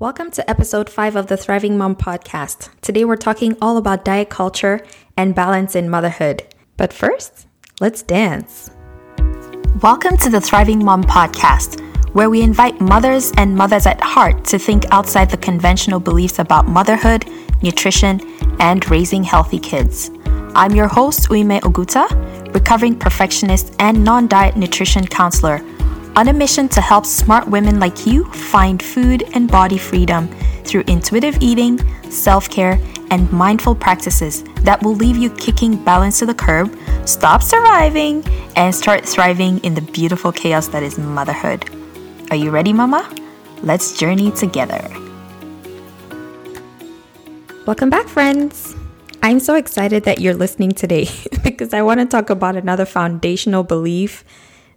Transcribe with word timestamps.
Welcome 0.00 0.30
to 0.30 0.48
episode 0.48 0.88
5 0.88 1.16
of 1.16 1.26
the 1.26 1.36
Thriving 1.36 1.76
Mom 1.76 1.96
podcast. 1.96 2.70
Today 2.82 3.04
we're 3.04 3.16
talking 3.16 3.56
all 3.60 3.78
about 3.78 4.04
diet 4.04 4.28
culture 4.28 4.80
and 5.16 5.34
balance 5.34 5.74
in 5.74 5.90
motherhood. 5.90 6.44
But 6.76 6.92
first, 6.92 7.48
let's 7.80 8.02
dance. 8.02 8.70
Welcome 9.82 10.16
to 10.18 10.30
the 10.30 10.40
Thriving 10.40 10.84
Mom 10.84 11.02
podcast, 11.02 11.80
where 12.14 12.30
we 12.30 12.42
invite 12.42 12.80
mothers 12.80 13.32
and 13.38 13.56
mothers 13.56 13.86
at 13.86 14.00
heart 14.00 14.44
to 14.44 14.58
think 14.60 14.84
outside 14.92 15.30
the 15.30 15.36
conventional 15.36 15.98
beliefs 15.98 16.38
about 16.38 16.68
motherhood, 16.68 17.28
nutrition, 17.60 18.20
and 18.60 18.88
raising 18.88 19.24
healthy 19.24 19.58
kids. 19.58 20.12
I'm 20.54 20.76
your 20.76 20.86
host, 20.86 21.28
Uime 21.28 21.60
Oguta, 21.62 22.54
recovering 22.54 22.96
perfectionist 22.96 23.74
and 23.80 24.04
non 24.04 24.28
diet 24.28 24.56
nutrition 24.56 25.08
counselor 25.08 25.60
on 26.18 26.26
a 26.26 26.32
mission 26.32 26.68
to 26.68 26.80
help 26.80 27.06
smart 27.06 27.46
women 27.46 27.78
like 27.78 28.04
you 28.04 28.24
find 28.32 28.82
food 28.82 29.22
and 29.34 29.48
body 29.48 29.78
freedom 29.78 30.26
through 30.64 30.82
intuitive 30.88 31.38
eating, 31.40 31.78
self 32.10 32.50
care, 32.50 32.76
and 33.12 33.30
mindful 33.30 33.72
practices 33.72 34.42
that 34.62 34.82
will 34.82 34.96
leave 34.96 35.16
you 35.16 35.30
kicking 35.36 35.76
balance 35.84 36.18
to 36.18 36.26
the 36.26 36.34
curb, 36.34 36.76
stop 37.04 37.40
surviving, 37.40 38.24
and 38.56 38.74
start 38.74 39.06
thriving 39.06 39.60
in 39.60 39.74
the 39.74 39.80
beautiful 39.80 40.32
chaos 40.32 40.66
that 40.66 40.82
is 40.82 40.98
motherhood. 40.98 41.70
Are 42.32 42.36
you 42.36 42.50
ready, 42.50 42.72
Mama? 42.72 43.08
Let's 43.62 43.96
journey 43.96 44.32
together. 44.32 44.90
Welcome 47.64 47.90
back, 47.90 48.08
friends. 48.08 48.74
I'm 49.22 49.38
so 49.38 49.54
excited 49.54 50.02
that 50.02 50.18
you're 50.18 50.34
listening 50.34 50.72
today 50.72 51.06
because 51.44 51.72
I 51.72 51.82
want 51.82 52.00
to 52.00 52.06
talk 52.06 52.28
about 52.28 52.56
another 52.56 52.86
foundational 52.86 53.62
belief 53.62 54.24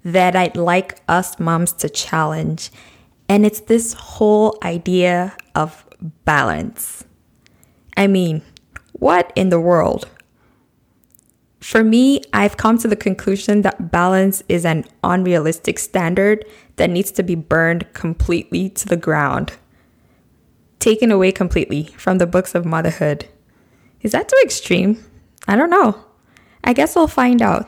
that 0.04 0.36
I'd 0.36 0.58
like 0.58 1.00
us 1.08 1.40
moms 1.40 1.74
to 1.74 1.90
challenge. 1.90 2.72
And 3.30 3.46
it's 3.46 3.62
this 3.62 3.94
whole 3.94 4.58
idea 4.64 5.36
of 5.56 5.86
balance. 6.26 7.06
I 7.96 8.08
mean, 8.08 8.42
what 8.94 9.32
in 9.36 9.50
the 9.50 9.60
world? 9.60 10.10
For 11.60 11.84
me, 11.84 12.22
I've 12.34 12.58
come 12.58 12.80
to 12.80 12.88
the 12.88 12.96
conclusion 12.96 13.62
that 13.62 13.92
balance 13.92 14.42
is 14.50 14.66
an 14.66 14.86
unrealistic 15.04 15.78
standard 15.78 16.44
that 16.78 16.90
needs 16.90 17.12
to 17.12 17.24
be 17.24 17.36
burned 17.36 17.94
completely 17.94 18.70
to 18.70 18.88
the 18.88 18.98
ground, 18.98 19.54
taken 20.80 21.12
away 21.12 21.32
completely 21.32 21.84
from 21.98 22.18
the 22.18 22.26
books 22.26 22.56
of 22.56 22.66
motherhood. 22.66 23.28
Is 24.02 24.14
that 24.14 24.28
too 24.28 24.40
extreme? 24.44 25.04
I 25.48 25.56
don't 25.56 25.70
know. 25.70 26.04
I 26.64 26.74
guess 26.74 26.96
we'll 26.96 27.08
find 27.08 27.42
out. 27.42 27.68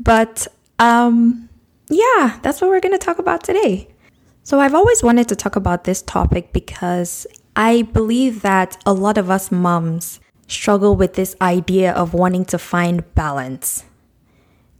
But 0.00 0.46
um, 0.78 1.47
yeah, 1.90 2.38
that's 2.42 2.60
what 2.60 2.70
we're 2.70 2.80
going 2.80 2.98
to 2.98 2.98
talk 2.98 3.18
about 3.18 3.42
today. 3.42 3.88
So, 4.42 4.60
I've 4.60 4.74
always 4.74 5.02
wanted 5.02 5.28
to 5.28 5.36
talk 5.36 5.56
about 5.56 5.84
this 5.84 6.02
topic 6.02 6.52
because 6.52 7.26
I 7.54 7.82
believe 7.82 8.42
that 8.42 8.80
a 8.86 8.92
lot 8.92 9.18
of 9.18 9.30
us 9.30 9.50
moms 9.50 10.20
struggle 10.46 10.96
with 10.96 11.14
this 11.14 11.36
idea 11.40 11.92
of 11.92 12.14
wanting 12.14 12.44
to 12.46 12.58
find 12.58 13.14
balance. 13.14 13.84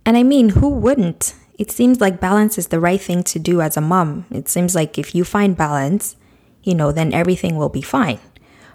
And 0.06 0.16
I 0.16 0.22
mean, 0.22 0.50
who 0.50 0.70
wouldn't? 0.70 1.34
It 1.58 1.70
seems 1.70 2.00
like 2.00 2.20
balance 2.20 2.56
is 2.56 2.68
the 2.68 2.80
right 2.80 3.00
thing 3.00 3.22
to 3.24 3.38
do 3.38 3.60
as 3.60 3.76
a 3.76 3.82
mom. 3.82 4.24
It 4.30 4.48
seems 4.48 4.74
like 4.74 4.96
if 4.96 5.14
you 5.14 5.24
find 5.24 5.56
balance, 5.56 6.16
you 6.62 6.74
know, 6.74 6.92
then 6.92 7.12
everything 7.12 7.56
will 7.56 7.68
be 7.68 7.82
fine. 7.82 8.20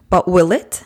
But 0.10 0.28
will 0.28 0.52
it? 0.52 0.84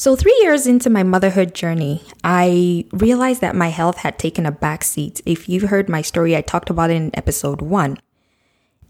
So, 0.00 0.16
three 0.16 0.38
years 0.40 0.66
into 0.66 0.88
my 0.88 1.02
motherhood 1.02 1.54
journey, 1.54 2.02
I 2.24 2.86
realized 2.90 3.42
that 3.42 3.54
my 3.54 3.68
health 3.68 3.98
had 3.98 4.18
taken 4.18 4.46
a 4.46 4.50
backseat. 4.50 5.20
If 5.26 5.46
you've 5.46 5.68
heard 5.68 5.90
my 5.90 6.00
story, 6.00 6.34
I 6.34 6.40
talked 6.40 6.70
about 6.70 6.88
it 6.88 6.94
in 6.94 7.10
episode 7.12 7.60
one. 7.60 7.98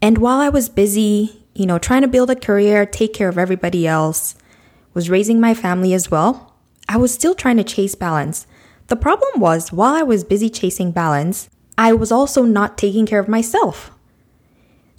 And 0.01 0.19
while 0.19 0.39
I 0.39 0.47
was 0.47 0.69
busy, 0.69 1.43
you 1.53 1.65
know, 1.65 1.77
trying 1.77 2.03
to 2.03 2.07
build 2.07 2.29
a 2.29 2.35
career, 2.37 2.85
take 2.85 3.13
care 3.13 3.27
of 3.27 3.37
everybody 3.37 3.85
else, 3.85 4.35
was 4.93 5.09
raising 5.09 5.41
my 5.41 5.53
family 5.53 5.93
as 5.93 6.09
well, 6.09 6.55
I 6.87 6.95
was 6.95 7.13
still 7.13 7.35
trying 7.35 7.57
to 7.57 7.65
chase 7.65 7.93
balance. 7.93 8.47
The 8.87 8.95
problem 8.95 9.41
was, 9.41 9.73
while 9.73 9.93
I 9.93 10.03
was 10.03 10.23
busy 10.23 10.49
chasing 10.49 10.93
balance, 10.93 11.49
I 11.77 11.91
was 11.91 12.13
also 12.13 12.43
not 12.43 12.77
taking 12.77 13.05
care 13.05 13.19
of 13.19 13.27
myself. 13.27 13.91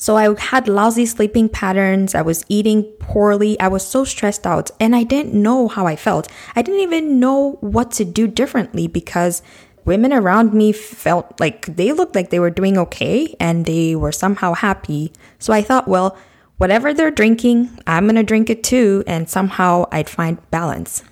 So 0.03 0.17
I 0.17 0.35
had 0.37 0.67
lousy 0.67 1.07
sleeping 1.07 1.49
patterns. 1.49 2.17
I 2.17 2.23
was 2.23 2.45
eating 2.49 2.83
poorly. 2.99 3.55
I 3.61 3.69
was 3.69 3.87
so 3.87 4.03
stressed 4.03 4.45
out 4.49 4.69
and 4.81 4.97
I 4.97 5.05
didn't 5.05 5.33
know 5.33 5.69
how 5.69 5.87
I 5.87 5.95
felt. 5.95 6.27
I 6.57 6.63
didn't 6.63 6.81
even 6.81 7.21
know 7.21 7.53
what 7.61 7.93
to 7.93 8.05
do 8.05 8.27
differently 8.27 8.89
because 8.89 9.43
women 9.85 10.13
around 10.13 10.55
me 10.55 10.73
felt 10.73 11.39
like 11.39 11.67
they 11.77 11.93
looked 11.93 12.17
like 12.17 12.31
they 12.31 12.41
were 12.41 12.51
doing 12.51 12.77
okay 12.79 13.37
and 13.39 13.65
they 13.65 13.95
were 13.95 14.11
somehow 14.11 14.55
happy. 14.55 15.13
So 15.39 15.53
I 15.53 15.63
thought, 15.63 15.87
well, 15.87 16.19
whatever 16.57 16.93
they're 16.93 17.13
drinking, 17.13 17.71
I'm 17.87 18.07
going 18.07 18.17
to 18.17 18.25
drink 18.25 18.51
it 18.51 18.65
too 18.65 19.05
and 19.07 19.31
somehow 19.31 19.87
I'd 19.93 20.11
find 20.11 20.51
balance. 20.51 21.05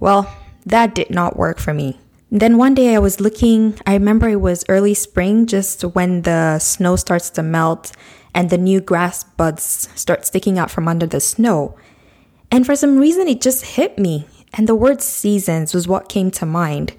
Well, 0.00 0.34
that 0.66 0.96
did 0.96 1.10
not 1.10 1.36
work 1.36 1.60
for 1.60 1.72
me. 1.72 2.00
Then 2.34 2.58
one 2.58 2.74
day 2.74 2.96
I 2.96 2.98
was 2.98 3.20
looking, 3.20 3.78
I 3.86 3.92
remember 3.94 4.28
it 4.28 4.40
was 4.40 4.64
early 4.68 4.92
spring, 4.92 5.46
just 5.46 5.82
when 5.82 6.22
the 6.22 6.58
snow 6.58 6.96
starts 6.96 7.30
to 7.30 7.44
melt 7.44 7.92
and 8.34 8.50
the 8.50 8.58
new 8.58 8.80
grass 8.80 9.22
buds 9.22 9.88
start 9.94 10.26
sticking 10.26 10.58
out 10.58 10.68
from 10.68 10.88
under 10.88 11.06
the 11.06 11.20
snow. 11.20 11.76
And 12.50 12.66
for 12.66 12.74
some 12.74 12.98
reason, 12.98 13.28
it 13.28 13.40
just 13.40 13.64
hit 13.64 14.00
me, 14.00 14.26
and 14.52 14.68
the 14.68 14.74
word 14.74 15.00
seasons 15.00 15.72
was 15.72 15.86
what 15.86 16.08
came 16.08 16.32
to 16.32 16.44
mind. 16.44 16.94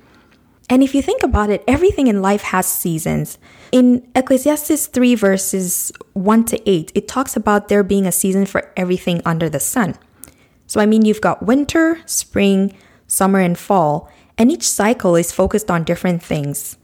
And 0.70 0.82
if 0.82 0.96
you 0.96 1.02
think 1.02 1.22
about 1.22 1.50
it, 1.50 1.66
everything 1.68 2.08
in 2.08 2.22
life 2.22 2.44
has 2.44 2.66
seasons. 2.66 3.38
In 3.74 4.08
Ecclesiastes 4.16 4.88
3, 4.88 5.16
verses 5.16 5.92
1 6.14 6.46
to 6.46 6.70
8, 6.70 6.94
it 6.96 7.10
talks 7.10 7.36
about 7.36 7.68
there 7.68 7.84
being 7.84 8.08
a 8.08 8.12
season 8.14 8.46
for 8.46 8.72
everything 8.78 9.22
under 9.26 9.50
the 9.50 9.60
sun. 9.60 9.96
So, 10.66 10.80
I 10.80 10.86
mean, 10.86 11.04
you've 11.04 11.20
got 11.20 11.44
winter, 11.44 12.00
spring, 12.06 12.74
summer, 13.06 13.40
and 13.40 13.58
fall. 13.58 14.10
And 14.38 14.52
each 14.52 14.68
cycle 14.68 15.16
is 15.16 15.32
focused 15.32 15.72
on 15.72 15.84
different 15.84 16.22
things. 16.22 16.78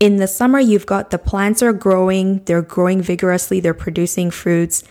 In 0.00 0.16
the 0.16 0.26
summer, 0.26 0.58
you've 0.58 0.86
got 0.86 1.10
the 1.10 1.18
plants 1.18 1.62
are 1.62 1.72
growing, 1.72 2.42
they're 2.44 2.62
growing 2.62 3.00
vigorously, 3.00 3.60
they're 3.60 3.74
producing 3.74 4.30
fruits. 4.30 4.84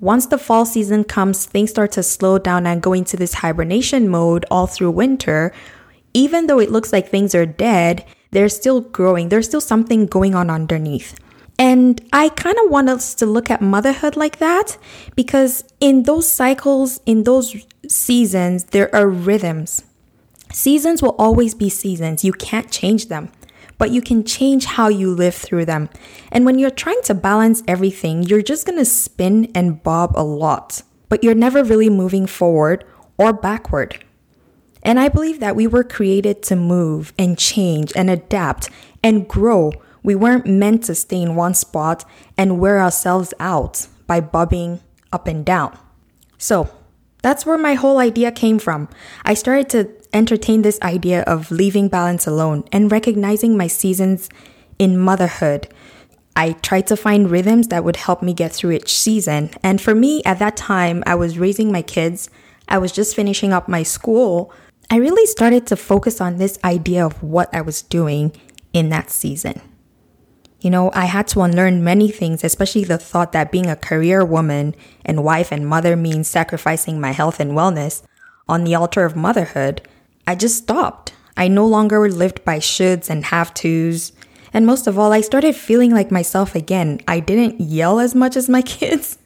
Once 0.00 0.26
the 0.26 0.38
fall 0.38 0.64
season 0.64 1.04
comes, 1.04 1.44
things 1.44 1.70
start 1.70 1.92
to 1.92 2.02
slow 2.02 2.38
down 2.38 2.66
and 2.66 2.82
go 2.82 2.92
into 2.92 3.16
this 3.16 3.34
hibernation 3.34 4.08
mode 4.08 4.46
all 4.50 4.66
through 4.66 4.90
winter. 4.90 5.52
Even 6.14 6.46
though 6.46 6.60
it 6.60 6.70
looks 6.70 6.92
like 6.92 7.08
things 7.08 7.34
are 7.34 7.46
dead, 7.46 8.04
they're 8.30 8.48
still 8.48 8.80
growing. 8.80 9.28
There's 9.28 9.46
still 9.46 9.60
something 9.60 10.06
going 10.06 10.34
on 10.34 10.50
underneath. 10.50 11.18
And 11.58 12.00
I 12.12 12.28
kind 12.28 12.56
of 12.64 12.70
want 12.70 12.88
us 12.88 13.14
to 13.16 13.26
look 13.26 13.50
at 13.50 13.60
motherhood 13.60 14.16
like 14.16 14.38
that 14.38 14.78
because 15.16 15.64
in 15.80 16.04
those 16.04 16.30
cycles, 16.30 17.00
in 17.04 17.24
those 17.24 17.56
seasons, 17.88 18.64
there 18.64 18.94
are 18.94 19.08
rhythms. 19.08 19.82
Seasons 20.52 21.02
will 21.02 21.14
always 21.18 21.54
be 21.54 21.68
seasons. 21.68 22.24
You 22.24 22.32
can't 22.32 22.70
change 22.70 23.08
them, 23.08 23.30
but 23.76 23.90
you 23.90 24.00
can 24.00 24.24
change 24.24 24.64
how 24.64 24.88
you 24.88 25.14
live 25.14 25.34
through 25.34 25.66
them. 25.66 25.88
And 26.32 26.44
when 26.44 26.58
you're 26.58 26.70
trying 26.70 27.00
to 27.04 27.14
balance 27.14 27.62
everything, 27.68 28.22
you're 28.22 28.42
just 28.42 28.66
gonna 28.66 28.84
spin 28.84 29.50
and 29.54 29.82
bob 29.82 30.12
a 30.14 30.24
lot, 30.24 30.82
but 31.08 31.22
you're 31.22 31.34
never 31.34 31.62
really 31.62 31.90
moving 31.90 32.26
forward 32.26 32.84
or 33.18 33.32
backward. 33.32 34.04
And 34.82 34.98
I 34.98 35.08
believe 35.08 35.40
that 35.40 35.56
we 35.56 35.66
were 35.66 35.84
created 35.84 36.42
to 36.44 36.56
move 36.56 37.12
and 37.18 37.36
change 37.36 37.92
and 37.94 38.08
adapt 38.08 38.70
and 39.02 39.28
grow. 39.28 39.72
We 40.02 40.14
weren't 40.14 40.46
meant 40.46 40.84
to 40.84 40.94
stay 40.94 41.20
in 41.20 41.34
one 41.34 41.54
spot 41.54 42.04
and 42.36 42.60
wear 42.60 42.80
ourselves 42.80 43.34
out 43.40 43.88
by 44.06 44.20
bobbing 44.20 44.80
up 45.12 45.26
and 45.26 45.44
down. 45.44 45.76
So, 46.38 46.70
that's 47.22 47.44
where 47.44 47.58
my 47.58 47.74
whole 47.74 47.98
idea 47.98 48.30
came 48.30 48.58
from. 48.58 48.88
I 49.24 49.34
started 49.34 49.68
to 49.70 49.90
entertain 50.12 50.62
this 50.62 50.80
idea 50.82 51.22
of 51.22 51.50
leaving 51.50 51.88
balance 51.88 52.26
alone 52.26 52.64
and 52.72 52.90
recognizing 52.90 53.56
my 53.56 53.66
seasons 53.66 54.28
in 54.78 54.98
motherhood. 54.98 55.68
I 56.36 56.52
tried 56.52 56.86
to 56.86 56.96
find 56.96 57.30
rhythms 57.30 57.68
that 57.68 57.82
would 57.82 57.96
help 57.96 58.22
me 58.22 58.32
get 58.32 58.52
through 58.52 58.72
each 58.72 58.96
season. 58.96 59.50
And 59.62 59.80
for 59.80 59.94
me, 59.94 60.22
at 60.24 60.38
that 60.38 60.56
time, 60.56 61.02
I 61.06 61.16
was 61.16 61.38
raising 61.38 61.72
my 61.72 61.82
kids, 61.82 62.30
I 62.68 62.78
was 62.78 62.92
just 62.92 63.16
finishing 63.16 63.52
up 63.52 63.68
my 63.68 63.82
school. 63.82 64.52
I 64.90 64.96
really 64.96 65.26
started 65.26 65.66
to 65.68 65.76
focus 65.76 66.20
on 66.20 66.36
this 66.36 66.58
idea 66.62 67.04
of 67.04 67.22
what 67.22 67.52
I 67.52 67.60
was 67.62 67.82
doing 67.82 68.32
in 68.72 68.90
that 68.90 69.10
season. 69.10 69.60
You 70.60 70.70
know, 70.70 70.90
I 70.92 71.04
had 71.04 71.28
to 71.28 71.42
unlearn 71.42 71.84
many 71.84 72.10
things, 72.10 72.42
especially 72.42 72.82
the 72.82 72.98
thought 72.98 73.30
that 73.30 73.52
being 73.52 73.66
a 73.66 73.76
career 73.76 74.24
woman 74.24 74.74
and 75.04 75.22
wife 75.22 75.52
and 75.52 75.66
mother 75.66 75.94
means 75.96 76.26
sacrificing 76.26 77.00
my 77.00 77.12
health 77.12 77.38
and 77.38 77.52
wellness 77.52 78.02
on 78.48 78.64
the 78.64 78.74
altar 78.74 79.04
of 79.04 79.14
motherhood. 79.14 79.82
I 80.26 80.34
just 80.34 80.58
stopped. 80.58 81.14
I 81.36 81.46
no 81.46 81.64
longer 81.64 82.08
lived 82.10 82.44
by 82.44 82.58
shoulds 82.58 83.08
and 83.08 83.26
have 83.26 83.54
tos. 83.54 84.12
And 84.52 84.66
most 84.66 84.88
of 84.88 84.98
all, 84.98 85.12
I 85.12 85.20
started 85.20 85.54
feeling 85.54 85.92
like 85.92 86.10
myself 86.10 86.56
again. 86.56 87.00
I 87.06 87.20
didn't 87.20 87.60
yell 87.60 88.00
as 88.00 88.16
much 88.16 88.36
as 88.36 88.48
my 88.48 88.62
kids. 88.76 89.18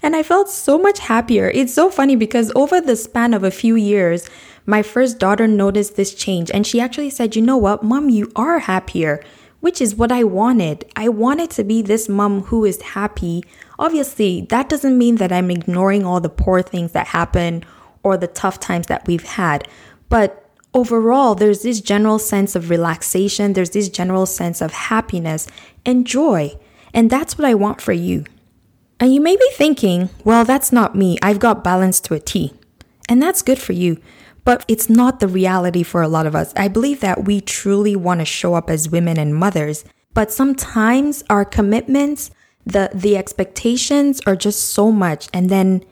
And 0.00 0.14
I 0.14 0.22
felt 0.22 0.48
so 0.48 0.78
much 0.78 1.00
happier. 1.00 1.50
It's 1.52 1.74
so 1.74 1.90
funny 1.90 2.14
because 2.14 2.52
over 2.54 2.80
the 2.80 2.94
span 2.94 3.34
of 3.34 3.42
a 3.42 3.50
few 3.50 3.74
years, 3.74 4.30
my 4.64 4.82
first 4.82 5.18
daughter 5.18 5.48
noticed 5.48 5.96
this 5.96 6.14
change 6.14 6.52
and 6.52 6.64
she 6.64 6.80
actually 6.80 7.10
said, 7.10 7.34
You 7.34 7.42
know 7.42 7.56
what, 7.56 7.82
mom, 7.82 8.10
you 8.10 8.30
are 8.36 8.60
happier 8.60 9.24
which 9.60 9.80
is 9.80 9.94
what 9.94 10.12
I 10.12 10.24
wanted. 10.24 10.84
I 10.96 11.08
wanted 11.08 11.50
to 11.50 11.64
be 11.64 11.82
this 11.82 12.08
mom 12.08 12.42
who 12.42 12.64
is 12.64 12.80
happy. 12.80 13.44
Obviously, 13.78 14.42
that 14.50 14.68
doesn't 14.68 14.96
mean 14.96 15.16
that 15.16 15.32
I'm 15.32 15.50
ignoring 15.50 16.04
all 16.04 16.20
the 16.20 16.28
poor 16.28 16.62
things 16.62 16.92
that 16.92 17.08
happen 17.08 17.64
or 18.02 18.16
the 18.16 18.26
tough 18.26 18.60
times 18.60 18.86
that 18.86 19.06
we've 19.06 19.24
had. 19.24 19.66
But 20.08 20.48
overall, 20.72 21.34
there's 21.34 21.62
this 21.62 21.80
general 21.80 22.18
sense 22.18 22.54
of 22.54 22.70
relaxation, 22.70 23.52
there's 23.52 23.70
this 23.70 23.88
general 23.88 24.26
sense 24.26 24.60
of 24.60 24.72
happiness 24.72 25.46
and 25.84 26.06
joy. 26.06 26.56
And 26.94 27.10
that's 27.10 27.36
what 27.36 27.44
I 27.44 27.54
want 27.54 27.80
for 27.80 27.92
you. 27.92 28.24
And 29.00 29.14
you 29.14 29.20
may 29.20 29.36
be 29.36 29.50
thinking, 29.54 30.10
well, 30.24 30.44
that's 30.44 30.72
not 30.72 30.96
me. 30.96 31.18
I've 31.22 31.38
got 31.38 31.62
balance 31.62 32.00
to 32.00 32.14
a 32.14 32.20
T. 32.20 32.54
And 33.08 33.22
that's 33.22 33.42
good 33.42 33.58
for 33.58 33.72
you. 33.72 34.00
But 34.48 34.64
it's 34.66 34.88
not 34.88 35.20
the 35.20 35.28
reality 35.28 35.82
for 35.82 36.00
a 36.00 36.08
lot 36.08 36.24
of 36.24 36.34
us. 36.34 36.54
I 36.56 36.68
believe 36.68 37.00
that 37.00 37.26
we 37.26 37.42
truly 37.42 37.94
want 37.94 38.20
to 38.20 38.24
show 38.24 38.54
up 38.54 38.70
as 38.70 38.88
women 38.88 39.18
and 39.18 39.34
mothers, 39.34 39.84
but 40.14 40.32
sometimes 40.32 41.22
our 41.28 41.44
commitments, 41.44 42.30
the 42.64 42.88
the 42.94 43.14
expectations 43.14 44.22
are 44.26 44.36
just 44.36 44.70
so 44.70 44.90
much 44.90 45.28
and 45.34 45.50
then 45.50 45.84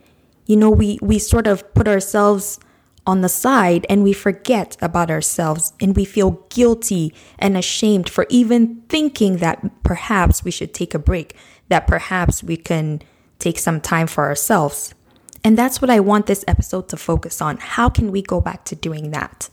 you 0.46 0.56
know 0.56 0.70
we 0.70 0.98
we 1.02 1.18
sort 1.18 1.46
of 1.46 1.74
put 1.74 1.86
ourselves 1.86 2.58
on 3.06 3.20
the 3.20 3.28
side 3.28 3.84
and 3.90 4.02
we 4.02 4.14
forget 4.14 4.78
about 4.80 5.10
ourselves 5.10 5.74
and 5.78 5.94
we 5.94 6.06
feel 6.06 6.42
guilty 6.48 7.12
and 7.38 7.58
ashamed 7.58 8.08
for 8.08 8.24
even 8.30 8.80
thinking 8.88 9.36
that 9.36 9.60
perhaps 9.82 10.44
we 10.44 10.50
should 10.50 10.72
take 10.72 10.94
a 10.94 10.98
break, 10.98 11.36
that 11.68 11.86
perhaps 11.86 12.42
we 12.42 12.56
can 12.56 13.02
take 13.38 13.58
some 13.58 13.82
time 13.82 14.06
for 14.06 14.24
ourselves. 14.24 14.94
And 15.44 15.56
that's 15.56 15.80
what 15.80 15.90
I 15.90 16.00
want 16.00 16.26
this 16.26 16.44
episode 16.48 16.88
to 16.88 16.96
focus 16.96 17.40
on. 17.40 17.58
How 17.58 17.88
can 17.88 18.10
we 18.10 18.22
go 18.22 18.40
back 18.40 18.64
to 18.66 18.74
doing 18.74 19.10
that? 19.12 19.48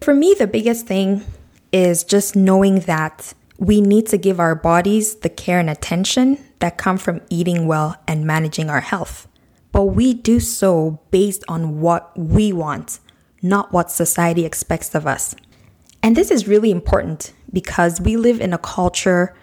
For 0.00 0.14
me, 0.14 0.34
the 0.38 0.46
biggest 0.46 0.86
thing 0.86 1.24
is 1.72 2.04
just 2.04 2.36
knowing 2.36 2.80
that 2.80 3.34
we 3.58 3.80
need 3.80 4.06
to 4.08 4.18
give 4.18 4.40
our 4.40 4.54
bodies 4.54 5.16
the 5.16 5.28
care 5.28 5.58
and 5.58 5.70
attention 5.70 6.38
that 6.58 6.78
come 6.78 6.98
from 6.98 7.20
eating 7.30 7.66
well 7.66 7.96
and 8.06 8.26
managing 8.26 8.68
our 8.68 8.80
health. 8.80 9.28
But 9.72 9.86
we 9.86 10.14
do 10.14 10.40
so 10.40 11.00
based 11.10 11.42
on 11.48 11.80
what 11.80 12.16
we 12.16 12.52
want, 12.52 13.00
not 13.42 13.72
what 13.72 13.90
society 13.90 14.44
expects 14.44 14.94
of 14.94 15.06
us. 15.06 15.34
And 16.02 16.16
this 16.16 16.30
is 16.30 16.46
really 16.46 16.70
important 16.70 17.32
because 17.52 18.00
we 18.00 18.16
live 18.16 18.40
in 18.40 18.52
a 18.52 18.58
culture 18.58 19.34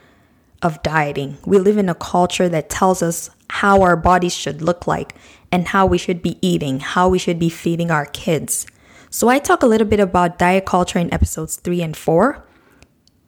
of 0.62 0.82
dieting. 0.84 1.38
We 1.46 1.58
live 1.58 1.78
in 1.78 1.90
a 1.90 1.96
culture 1.96 2.48
that 2.50 2.70
tells 2.70 3.02
us 3.02 3.30
how 3.50 3.82
our 3.82 3.98
bodies 3.98 4.36
should 4.36 4.62
look 4.62 4.88
like 4.88 5.16
and 5.52 5.68
how 5.68 5.86
we 5.86 5.98
should 5.98 6.22
be 6.22 6.38
eating, 6.42 6.80
how 6.80 7.10
we 7.10 7.20
should 7.20 7.40
be 7.40 7.50
feeding 7.50 7.92
our 7.92 8.06
kids. 8.06 8.66
So, 9.10 9.28
I 9.28 9.40
talk 9.40 9.62
a 9.62 9.68
little 9.68 9.88
bit 9.88 10.00
about 10.00 10.40
diet 10.40 10.66
culture 10.66 11.00
in 11.00 11.14
episodes 11.14 11.58
three 11.58 11.82
and 11.82 11.96
four. 11.96 12.46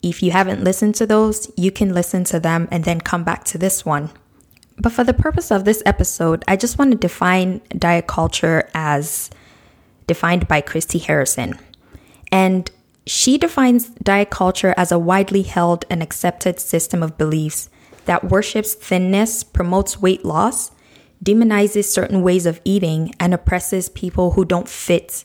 If 0.02 0.24
you 0.24 0.32
haven't 0.32 0.64
listened 0.64 0.96
to 0.96 1.06
those, 1.06 1.52
you 1.58 1.72
can 1.72 1.94
listen 1.94 2.24
to 2.26 2.40
them 2.40 2.68
and 2.72 2.84
then 2.84 3.02
come 3.02 3.24
back 3.24 3.44
to 3.46 3.58
this 3.58 3.86
one. 3.86 4.12
But 4.78 4.92
for 4.92 5.04
the 5.04 5.14
purpose 5.14 5.52
of 5.52 5.66
this 5.66 5.84
episode, 5.86 6.44
I 6.48 6.56
just 6.56 6.78
want 6.78 6.92
to 6.92 6.98
define 6.98 7.62
diet 7.78 8.08
culture 8.08 8.70
as 8.74 9.30
defined 10.08 10.48
by 10.48 10.62
Christy 10.62 11.00
Harrison. 11.00 11.60
And 12.32 12.70
she 13.06 13.38
defines 13.38 13.90
diet 13.90 14.30
culture 14.30 14.74
as 14.78 14.92
a 14.92 15.00
widely 15.00 15.44
held 15.44 15.86
and 15.90 16.02
accepted 16.02 16.60
system 16.60 17.04
of 17.04 17.18
beliefs 17.18 17.70
that 18.06 18.30
worships 18.30 18.74
thinness, 18.74 19.44
promotes 19.44 20.02
weight 20.02 20.26
loss, 20.26 20.72
demonizes 21.24 21.86
certain 21.86 22.22
ways 22.22 22.46
of 22.46 22.60
eating, 22.66 23.14
and 23.20 23.34
oppresses 23.34 23.90
people 23.90 24.32
who 24.32 24.44
don't 24.44 24.68
fit 24.68 25.24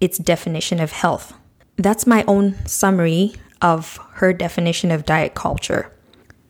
its 0.00 0.18
definition 0.18 0.80
of 0.80 0.92
health. 0.92 1.34
That's 1.76 2.06
my 2.06 2.24
own 2.26 2.54
summary 2.66 3.34
of 3.60 3.98
her 4.14 4.32
definition 4.32 4.90
of 4.90 5.04
diet 5.04 5.34
culture. 5.34 5.92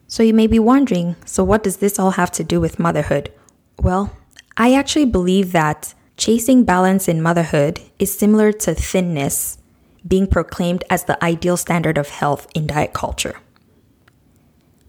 So 0.06 0.22
you 0.22 0.34
may 0.34 0.46
be 0.46 0.58
wondering 0.58 1.16
so, 1.24 1.42
what 1.42 1.62
does 1.62 1.78
this 1.78 1.98
all 1.98 2.12
have 2.12 2.30
to 2.32 2.44
do 2.44 2.60
with 2.60 2.78
motherhood? 2.78 3.32
Well, 3.80 4.12
I 4.56 4.74
actually 4.74 5.06
believe 5.06 5.52
that 5.52 5.94
chasing 6.16 6.64
balance 6.64 7.08
in 7.08 7.20
motherhood 7.20 7.80
is 7.98 8.16
similar 8.16 8.52
to 8.52 8.74
thinness 8.74 9.58
being 10.06 10.26
proclaimed 10.26 10.84
as 10.88 11.04
the 11.04 11.22
ideal 11.24 11.56
standard 11.56 11.98
of 11.98 12.08
health 12.08 12.46
in 12.54 12.66
diet 12.66 12.92
culture. 12.92 13.40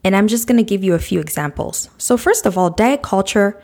And 0.03 0.15
I'm 0.15 0.27
just 0.27 0.47
going 0.47 0.57
to 0.57 0.63
give 0.63 0.83
you 0.83 0.93
a 0.93 1.00
few 1.00 1.19
examples. 1.19 1.89
So, 1.97 2.15
first 2.15 2.45
of 2.45 2.57
all, 2.57 2.69
diet 2.69 3.01
culture 3.01 3.61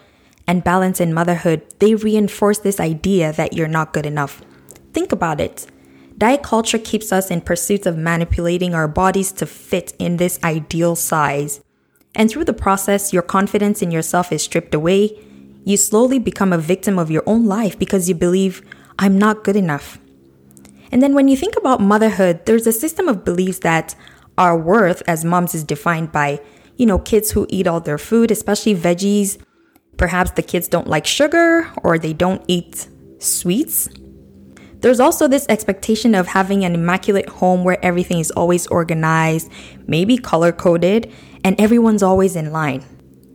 and 0.48 0.64
balance 0.64 1.00
in 1.00 1.14
motherhood, 1.14 1.62
they 1.80 1.96
reinforce 1.96 2.60
this 2.60 2.80
idea 2.80 3.32
that 3.34 3.54
you're 3.54 3.68
not 3.68 3.94
good 3.94 4.06
enough. 4.06 4.42
Think 4.94 5.12
about 5.12 5.40
it. 5.40 5.68
Diet 6.18 6.44
culture 6.44 6.78
keeps 6.78 7.12
us 7.12 7.32
in 7.32 7.42
pursuit 7.42 7.86
of 7.86 7.98
manipulating 7.98 8.76
our 8.76 8.88
bodies 8.88 9.32
to 9.34 9.46
fit 9.46 9.94
in 9.98 10.18
this 10.18 10.40
ideal 10.44 10.96
size. 10.96 11.62
And 12.16 12.30
through 12.30 12.46
the 12.46 12.54
process, 12.54 13.12
your 13.12 13.24
confidence 13.24 13.82
in 13.82 13.90
yourself 13.90 14.32
is 14.32 14.44
stripped 14.44 14.76
away. 14.76 15.18
You 15.64 15.78
slowly 15.78 16.20
become 16.20 16.54
a 16.54 16.58
victim 16.58 17.00
of 17.00 17.10
your 17.10 17.24
own 17.26 17.46
life 17.46 17.80
because 17.80 18.08
you 18.08 18.16
believe, 18.16 18.62
I'm 19.00 19.18
not 19.18 19.44
good 19.44 19.56
enough. 19.56 19.98
And 20.92 21.02
then 21.02 21.16
when 21.16 21.28
you 21.28 21.36
think 21.36 21.56
about 21.58 21.82
motherhood, 21.82 22.46
there's 22.46 22.68
a 22.68 22.72
system 22.72 23.08
of 23.08 23.26
beliefs 23.26 23.60
that 23.60 23.96
our 24.38 24.56
worth 24.56 25.02
as 25.08 25.26
moms 25.26 25.56
is 25.56 25.64
defined 25.64 26.12
by, 26.12 26.40
you 26.78 26.86
know, 26.86 27.00
kids 27.00 27.32
who 27.32 27.48
eat 27.50 27.66
all 27.66 27.80
their 27.80 27.98
food, 27.98 28.30
especially 28.30 28.76
veggies, 28.76 29.40
Perhaps 29.98 30.32
the 30.32 30.44
kids 30.44 30.68
don't 30.68 30.88
like 30.88 31.06
sugar 31.06 31.72
or 31.84 31.98
they 31.98 32.14
don't 32.14 32.44
eat 32.48 32.88
sweets. 33.20 33.90
There's 34.80 35.00
also 35.00 35.28
this 35.30 35.46
expectation 35.48 36.14
of 36.14 36.28
having 36.28 36.66
an 36.66 36.76
immaculate 36.76 37.30
home 37.30 37.64
where 37.64 37.84
everything 37.84 38.20
is 38.20 38.32
always 38.32 38.68
organized, 38.68 39.50
maybe 39.88 40.18
color 40.18 40.52
coded, 40.52 41.12
and 41.44 41.60
everyone's 41.60 42.04
always 42.04 42.36
in 42.36 42.52
line. 42.52 42.84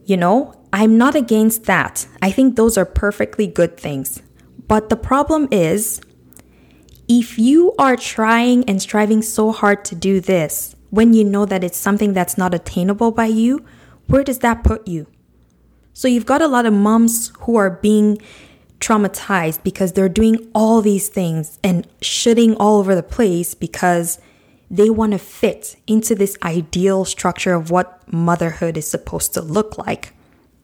You 0.04 0.18
know, 0.18 0.54
I'm 0.72 0.98
not 0.98 1.14
against 1.14 1.64
that. 1.64 2.06
I 2.20 2.30
think 2.30 2.56
those 2.56 2.76
are 2.76 2.84
perfectly 2.84 3.46
good 3.46 3.78
things. 3.78 4.20
But 4.66 4.90
the 4.90 4.96
problem 4.96 5.48
is, 5.50 6.02
if 7.08 7.38
you 7.38 7.74
are 7.78 7.96
trying 7.96 8.68
and 8.68 8.82
striving 8.82 9.22
so 9.22 9.50
hard 9.50 9.86
to 9.86 9.94
do 9.94 10.20
this 10.20 10.76
when 10.90 11.14
you 11.14 11.24
know 11.24 11.46
that 11.46 11.64
it's 11.64 11.78
something 11.78 12.12
that's 12.12 12.36
not 12.36 12.52
attainable 12.52 13.10
by 13.10 13.26
you, 13.26 13.64
where 14.08 14.22
does 14.22 14.40
that 14.40 14.64
put 14.64 14.86
you? 14.86 15.06
So 15.98 16.06
you've 16.06 16.26
got 16.26 16.40
a 16.40 16.46
lot 16.46 16.64
of 16.64 16.72
moms 16.72 17.32
who 17.40 17.56
are 17.56 17.70
being 17.70 18.18
traumatized 18.78 19.64
because 19.64 19.94
they're 19.94 20.08
doing 20.08 20.48
all 20.54 20.80
these 20.80 21.08
things 21.08 21.58
and 21.64 21.88
shitting 21.98 22.56
all 22.60 22.78
over 22.78 22.94
the 22.94 23.02
place 23.02 23.52
because 23.56 24.20
they 24.70 24.90
want 24.90 25.10
to 25.10 25.18
fit 25.18 25.74
into 25.88 26.14
this 26.14 26.38
ideal 26.44 27.04
structure 27.04 27.52
of 27.52 27.72
what 27.72 28.00
motherhood 28.12 28.76
is 28.76 28.88
supposed 28.88 29.34
to 29.34 29.42
look 29.42 29.76
like. 29.76 30.14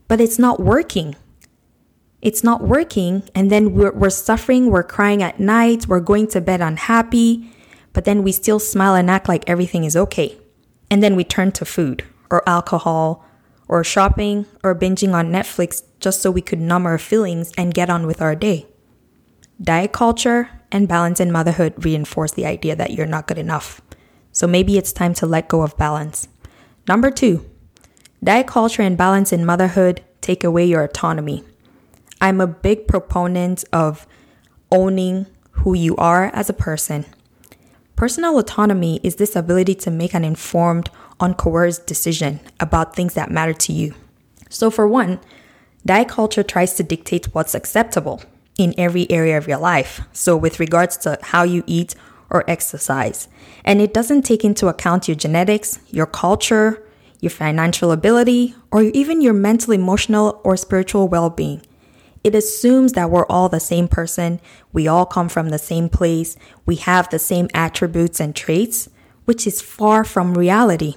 But 0.07 0.21
it's 0.21 0.39
not 0.39 0.61
working. 0.61 1.17
It's 2.23 2.45
not 2.45 2.63
working. 2.63 3.29
And 3.35 3.51
then 3.51 3.75
we're, 3.75 3.91
we're 3.91 4.11
suffering, 4.11 4.71
we're 4.71 4.85
crying 4.85 5.21
at 5.21 5.41
night, 5.41 5.89
we're 5.89 5.99
going 5.99 6.29
to 6.29 6.41
bed 6.41 6.61
unhappy, 6.61 7.51
but 7.93 8.05
then 8.05 8.23
we 8.23 8.31
still 8.31 8.61
smile 8.61 8.95
and 8.95 9.11
act 9.11 9.29
like 9.29 9.43
everything 9.51 9.83
is 9.83 9.97
okay. 9.97 10.39
And 10.93 11.03
then 11.03 11.17
we 11.17 11.25
turn 11.25 11.51
to 11.59 11.65
food 11.65 12.05
or 12.31 12.49
alcohol 12.49 13.24
or 13.69 13.83
shopping 13.85 14.47
or 14.63 14.75
binging 14.75 15.15
on 15.15 15.33
Netflix 15.33 15.83
just 16.01 16.21
so 16.21 16.31
we 16.31 16.43
could 16.43 16.61
numb 16.61 16.87
our 16.87 16.99
feelings 16.99 17.53
and 17.57 17.75
get 17.75 17.91
on 17.91 18.07
with 18.07 18.21
our 18.21 18.35
day. 18.35 18.67
Diet 19.61 19.93
culture 19.93 20.51
and 20.73 20.89
balance 20.89 21.21
in 21.21 21.31
motherhood 21.31 21.85
reinforce 21.85 22.33
the 22.33 22.47
idea 22.47 22.75
that 22.77 22.91
you're 22.91 23.07
not 23.07 23.27
good 23.27 23.39
enough. 23.39 23.81
So 24.33 24.47
maybe 24.47 24.77
it's 24.77 24.93
time 24.93 25.15
to 25.15 25.27
let 25.27 25.49
go 25.49 25.63
of 25.63 25.77
balance. 25.77 26.29
Number 26.89 27.11
two, 27.11 27.49
diet 28.23 28.47
culture 28.47 28.83
and 28.83 28.99
balance 28.99 29.33
in 29.33 29.47
motherhood 29.47 30.03
take 30.21 30.43
away 30.43 30.65
your 30.65 30.83
autonomy. 30.83 31.45
I'm 32.21 32.41
a 32.41 32.47
big 32.47 32.89
proponent 32.89 33.65
of 33.73 34.07
owning 34.71 35.27
who 35.53 35.75
you 35.75 35.97
are 35.97 36.27
as 36.35 36.51
a 36.51 36.55
person. 36.55 37.07
Personal 37.97 38.39
autonomy 38.39 38.99
is 39.05 39.17
this 39.17 39.37
ability 39.37 39.77
to 39.77 39.91
make 39.91 40.15
an 40.15 40.25
informed, 40.25 40.91
uncoerced 41.21 41.87
decision 41.87 42.41
about 42.61 42.95
things 42.95 43.15
that 43.15 43.31
matter 43.31 43.55
to 43.55 43.73
you. 43.73 43.95
So, 44.49 44.71
for 44.71 44.87
one, 44.87 45.21
diet 45.85 46.09
culture 46.09 46.43
tries 46.43 46.75
to 46.75 46.83
dictate 46.83 47.35
what's 47.35 47.55
acceptable 47.55 48.23
in 48.59 48.75
every 48.79 49.11
area 49.11 49.37
of 49.37 49.49
your 49.49 49.59
life. 49.59 50.01
So, 50.13 50.37
with 50.37 50.61
regards 50.61 50.97
to 50.99 51.19
how 51.23 51.43
you 51.43 51.65
eat 51.67 51.95
or 52.31 52.49
exercise, 52.49 53.29
and 53.65 53.81
it 53.81 53.95
doesn't 53.95 54.23
take 54.23 54.45
into 54.45 54.69
account 54.69 55.09
your 55.09 55.17
genetics, 55.17 55.79
your 55.91 56.07
culture, 56.07 56.85
your 57.21 57.31
financial 57.31 57.91
ability, 57.91 58.55
or 58.71 58.83
even 58.83 59.21
your 59.21 59.33
mental, 59.33 59.73
emotional, 59.73 60.41
or 60.45 60.57
spiritual 60.57 61.09
well 61.09 61.31
being. 61.31 61.63
It 62.23 62.35
assumes 62.35 62.93
that 62.93 63.11
we're 63.11 63.27
all 63.27 63.49
the 63.49 63.61
same 63.61 63.87
person, 63.87 64.41
we 64.73 64.89
all 64.89 65.05
come 65.05 65.29
from 65.29 65.51
the 65.51 65.59
same 65.59 65.91
place, 65.91 66.37
we 66.65 66.77
have 66.77 67.11
the 67.11 67.19
same 67.19 67.49
attributes 67.53 68.19
and 68.19 68.35
traits, 68.35 68.89
which 69.27 69.47
is 69.47 69.61
far 69.61 70.05
from 70.05 70.37
reality. 70.37 70.95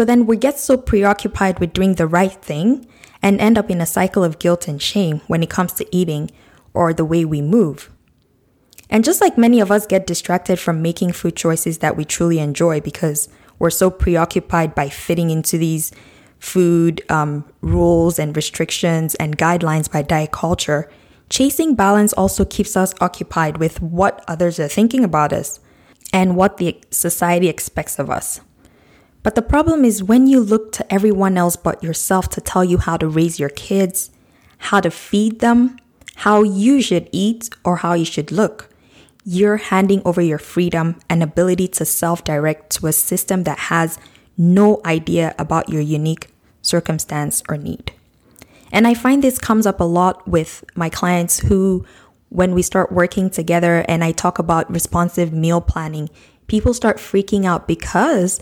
So 0.00 0.06
then 0.06 0.24
we 0.24 0.38
get 0.38 0.58
so 0.58 0.78
preoccupied 0.78 1.58
with 1.58 1.74
doing 1.74 1.96
the 1.96 2.06
right 2.06 2.32
thing 2.32 2.86
and 3.20 3.38
end 3.38 3.58
up 3.58 3.68
in 3.68 3.82
a 3.82 3.84
cycle 3.84 4.24
of 4.24 4.38
guilt 4.38 4.66
and 4.66 4.80
shame 4.80 5.20
when 5.26 5.42
it 5.42 5.50
comes 5.50 5.74
to 5.74 5.86
eating 5.94 6.30
or 6.72 6.94
the 6.94 7.04
way 7.04 7.26
we 7.26 7.42
move. 7.42 7.90
And 8.88 9.04
just 9.04 9.20
like 9.20 9.36
many 9.36 9.60
of 9.60 9.70
us 9.70 9.86
get 9.86 10.06
distracted 10.06 10.58
from 10.58 10.80
making 10.80 11.12
food 11.12 11.36
choices 11.36 11.80
that 11.80 11.98
we 11.98 12.06
truly 12.06 12.38
enjoy 12.38 12.80
because 12.80 13.28
we're 13.58 13.68
so 13.68 13.90
preoccupied 13.90 14.74
by 14.74 14.88
fitting 14.88 15.28
into 15.28 15.58
these 15.58 15.92
food 16.38 17.02
um, 17.10 17.44
rules 17.60 18.18
and 18.18 18.34
restrictions 18.34 19.14
and 19.16 19.36
guidelines 19.36 19.92
by 19.92 20.00
diet 20.00 20.32
culture, 20.32 20.90
chasing 21.28 21.74
balance 21.74 22.14
also 22.14 22.46
keeps 22.46 22.74
us 22.74 22.94
occupied 23.02 23.58
with 23.58 23.82
what 23.82 24.24
others 24.26 24.58
are 24.58 24.66
thinking 24.66 25.04
about 25.04 25.34
us 25.34 25.60
and 26.10 26.36
what 26.36 26.56
the 26.56 26.80
society 26.90 27.48
expects 27.48 27.98
of 27.98 28.08
us. 28.08 28.40
But 29.22 29.34
the 29.34 29.42
problem 29.42 29.84
is 29.84 30.02
when 30.02 30.26
you 30.26 30.40
look 30.40 30.72
to 30.72 30.92
everyone 30.92 31.36
else 31.36 31.56
but 31.56 31.82
yourself 31.82 32.28
to 32.30 32.40
tell 32.40 32.64
you 32.64 32.78
how 32.78 32.96
to 32.96 33.08
raise 33.08 33.38
your 33.38 33.50
kids, 33.50 34.10
how 34.58 34.80
to 34.80 34.90
feed 34.90 35.40
them, 35.40 35.76
how 36.16 36.42
you 36.42 36.80
should 36.80 37.08
eat, 37.12 37.50
or 37.64 37.76
how 37.76 37.94
you 37.94 38.04
should 38.04 38.32
look, 38.32 38.68
you're 39.24 39.58
handing 39.58 40.00
over 40.04 40.20
your 40.20 40.38
freedom 40.38 40.98
and 41.08 41.22
ability 41.22 41.68
to 41.68 41.84
self 41.84 42.24
direct 42.24 42.70
to 42.70 42.86
a 42.86 42.92
system 42.92 43.44
that 43.44 43.58
has 43.58 43.98
no 44.38 44.80
idea 44.84 45.34
about 45.38 45.68
your 45.68 45.82
unique 45.82 46.28
circumstance 46.62 47.42
or 47.48 47.56
need. 47.56 47.92
And 48.72 48.86
I 48.86 48.94
find 48.94 49.22
this 49.22 49.38
comes 49.38 49.66
up 49.66 49.80
a 49.80 49.84
lot 49.84 50.26
with 50.26 50.64
my 50.74 50.88
clients 50.88 51.40
who, 51.40 51.84
when 52.28 52.54
we 52.54 52.62
start 52.62 52.92
working 52.92 53.28
together 53.28 53.84
and 53.88 54.04
I 54.04 54.12
talk 54.12 54.38
about 54.38 54.70
responsive 54.70 55.32
meal 55.32 55.60
planning, 55.60 56.08
people 56.46 56.72
start 56.72 56.98
freaking 56.98 57.44
out 57.44 57.66
because 57.66 58.40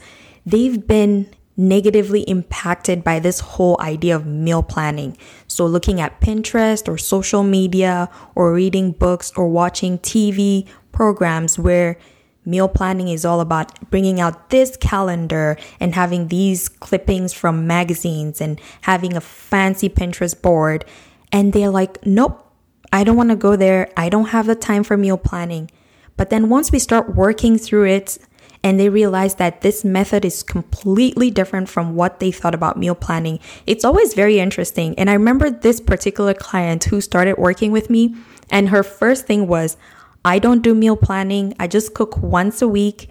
they've 0.50 0.86
been 0.86 1.28
negatively 1.56 2.20
impacted 2.22 3.02
by 3.02 3.18
this 3.18 3.40
whole 3.40 3.76
idea 3.80 4.14
of 4.14 4.24
meal 4.24 4.62
planning. 4.62 5.16
So, 5.48 5.66
looking 5.66 6.00
at 6.00 6.20
Pinterest 6.20 6.88
or 6.88 6.96
social 6.96 7.42
media 7.42 8.08
or 8.34 8.54
reading 8.54 8.92
books 8.92 9.32
or 9.36 9.48
watching 9.48 9.98
TV 9.98 10.66
programs 10.92 11.58
where 11.58 11.98
meal 12.44 12.68
planning 12.68 13.08
is 13.08 13.24
all 13.24 13.40
about 13.40 13.90
bringing 13.90 14.20
out 14.20 14.50
this 14.50 14.76
calendar 14.78 15.58
and 15.80 15.94
having 15.94 16.28
these 16.28 16.68
clippings 16.68 17.32
from 17.32 17.66
magazines 17.66 18.40
and 18.40 18.60
having 18.82 19.16
a 19.16 19.20
fancy 19.20 19.88
Pinterest 19.88 20.40
board. 20.40 20.84
And 21.30 21.52
they're 21.52 21.70
like, 21.70 22.04
nope, 22.06 22.50
I 22.92 23.04
don't 23.04 23.16
want 23.16 23.30
to 23.30 23.36
go 23.36 23.56
there. 23.56 23.90
I 23.96 24.08
don't 24.08 24.28
have 24.28 24.46
the 24.46 24.54
time 24.54 24.82
for 24.82 24.96
meal 24.96 25.18
planning. 25.18 25.70
But 26.16 26.30
then 26.30 26.48
once 26.48 26.72
we 26.72 26.78
start 26.78 27.14
working 27.14 27.58
through 27.58 27.86
it, 27.86 28.18
and 28.64 28.78
they 28.78 28.88
realize 28.88 29.36
that 29.36 29.60
this 29.60 29.84
method 29.84 30.24
is 30.24 30.42
completely 30.42 31.30
different 31.30 31.68
from 31.68 31.94
what 31.94 32.20
they 32.20 32.30
thought 32.30 32.54
about 32.54 32.76
meal 32.76 32.94
planning. 32.94 33.38
It's 33.66 33.84
always 33.84 34.14
very 34.14 34.40
interesting. 34.40 34.98
And 34.98 35.08
I 35.08 35.14
remember 35.14 35.50
this 35.50 35.80
particular 35.80 36.34
client 36.34 36.84
who 36.84 37.00
started 37.00 37.38
working 37.38 37.72
with 37.72 37.88
me, 37.88 38.16
and 38.50 38.70
her 38.70 38.82
first 38.82 39.26
thing 39.26 39.46
was, 39.46 39.76
I 40.24 40.38
don't 40.38 40.62
do 40.62 40.74
meal 40.74 40.96
planning. 40.96 41.54
I 41.60 41.68
just 41.68 41.94
cook 41.94 42.18
once 42.18 42.60
a 42.60 42.68
week, 42.68 43.08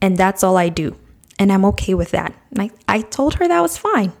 and 0.00 0.16
that's 0.16 0.44
all 0.44 0.56
I 0.56 0.68
do. 0.68 0.96
And 1.38 1.52
I'm 1.52 1.64
okay 1.66 1.94
with 1.94 2.12
that. 2.12 2.32
I, 2.56 2.70
I 2.86 3.00
told 3.00 3.34
her 3.34 3.48
that 3.48 3.60
was 3.60 3.76
fine. 3.76 4.12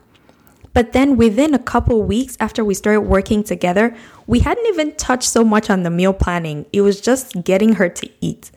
But 0.72 0.92
then 0.92 1.16
within 1.16 1.54
a 1.54 1.58
couple 1.60 2.02
weeks 2.02 2.36
after 2.40 2.64
we 2.64 2.74
started 2.74 3.02
working 3.02 3.44
together, 3.44 3.96
we 4.26 4.40
hadn't 4.40 4.66
even 4.66 4.96
touched 4.96 5.28
so 5.30 5.44
much 5.44 5.70
on 5.70 5.84
the 5.84 5.90
meal 5.90 6.12
planning. 6.12 6.66
It 6.72 6.80
was 6.80 7.00
just 7.00 7.44
getting 7.44 7.74
her 7.74 7.88
to 7.88 8.10
eat. 8.20 8.50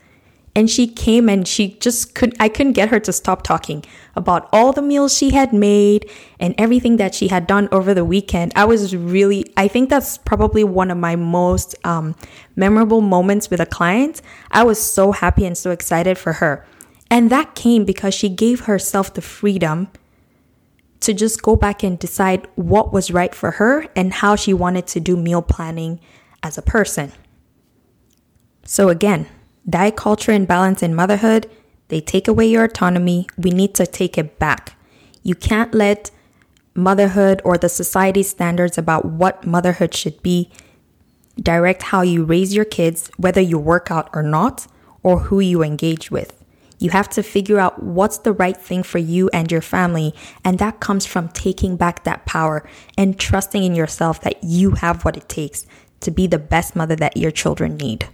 And 0.54 0.68
she 0.68 0.88
came 0.88 1.28
and 1.28 1.46
she 1.46 1.78
just 1.78 2.14
could, 2.14 2.34
I 2.40 2.48
couldn't 2.48 2.72
get 2.72 2.88
her 2.88 2.98
to 3.00 3.12
stop 3.12 3.42
talking 3.42 3.84
about 4.16 4.48
all 4.52 4.72
the 4.72 4.82
meals 4.82 5.16
she 5.16 5.30
had 5.30 5.52
made 5.52 6.10
and 6.40 6.54
everything 6.58 6.96
that 6.96 7.14
she 7.14 7.28
had 7.28 7.46
done 7.46 7.68
over 7.70 7.94
the 7.94 8.04
weekend. 8.04 8.52
I 8.56 8.64
was 8.64 8.96
really, 8.96 9.44
I 9.56 9.68
think 9.68 9.88
that's 9.88 10.18
probably 10.18 10.64
one 10.64 10.90
of 10.90 10.98
my 10.98 11.14
most 11.14 11.76
um, 11.84 12.16
memorable 12.56 13.00
moments 13.00 13.50
with 13.50 13.60
a 13.60 13.66
client. 13.66 14.20
I 14.50 14.64
was 14.64 14.82
so 14.82 15.12
happy 15.12 15.46
and 15.46 15.56
so 15.56 15.70
excited 15.70 16.18
for 16.18 16.34
her. 16.34 16.66
And 17.10 17.30
that 17.30 17.54
came 17.54 17.84
because 17.84 18.14
she 18.14 18.28
gave 18.28 18.60
herself 18.60 19.14
the 19.14 19.22
freedom 19.22 19.88
to 21.00 21.14
just 21.14 21.42
go 21.42 21.56
back 21.56 21.82
and 21.82 21.98
decide 21.98 22.48
what 22.56 22.92
was 22.92 23.10
right 23.10 23.34
for 23.34 23.52
her 23.52 23.86
and 23.94 24.12
how 24.14 24.36
she 24.36 24.52
wanted 24.52 24.86
to 24.88 25.00
do 25.00 25.16
meal 25.16 25.42
planning 25.42 26.00
as 26.42 26.58
a 26.58 26.62
person. 26.62 27.12
So, 28.64 28.88
again, 28.88 29.26
diet 29.68 29.96
culture 29.96 30.32
and 30.32 30.46
balance 30.46 30.82
in 30.82 30.94
motherhood, 30.94 31.50
they 31.88 32.00
take 32.00 32.28
away 32.28 32.46
your 32.46 32.64
autonomy. 32.64 33.26
We 33.36 33.50
need 33.50 33.74
to 33.74 33.86
take 33.86 34.18
it 34.18 34.38
back. 34.38 34.76
You 35.22 35.34
can't 35.34 35.74
let 35.74 36.10
motherhood 36.74 37.42
or 37.44 37.58
the 37.58 37.68
society's 37.68 38.30
standards 38.30 38.78
about 38.78 39.04
what 39.04 39.46
motherhood 39.46 39.94
should 39.94 40.22
be 40.22 40.50
direct 41.40 41.82
how 41.82 42.02
you 42.02 42.24
raise 42.24 42.54
your 42.54 42.64
kids, 42.64 43.10
whether 43.16 43.40
you 43.40 43.58
work 43.58 43.90
out 43.90 44.10
or 44.12 44.22
not, 44.22 44.66
or 45.02 45.20
who 45.20 45.40
you 45.40 45.62
engage 45.62 46.10
with. 46.10 46.34
You 46.78 46.90
have 46.90 47.08
to 47.10 47.22
figure 47.22 47.58
out 47.58 47.82
what's 47.82 48.18
the 48.18 48.32
right 48.32 48.56
thing 48.56 48.82
for 48.82 48.98
you 48.98 49.28
and 49.32 49.50
your 49.50 49.60
family. 49.60 50.14
And 50.44 50.58
that 50.58 50.80
comes 50.80 51.06
from 51.06 51.28
taking 51.28 51.76
back 51.76 52.04
that 52.04 52.24
power 52.24 52.68
and 52.96 53.18
trusting 53.18 53.62
in 53.62 53.74
yourself 53.74 54.20
that 54.22 54.42
you 54.44 54.72
have 54.72 55.04
what 55.04 55.16
it 55.16 55.28
takes 55.28 55.66
to 56.00 56.10
be 56.10 56.26
the 56.26 56.38
best 56.38 56.76
mother 56.76 56.94
that 56.96 57.16
your 57.16 57.32
children 57.32 57.76
need. 57.76 58.08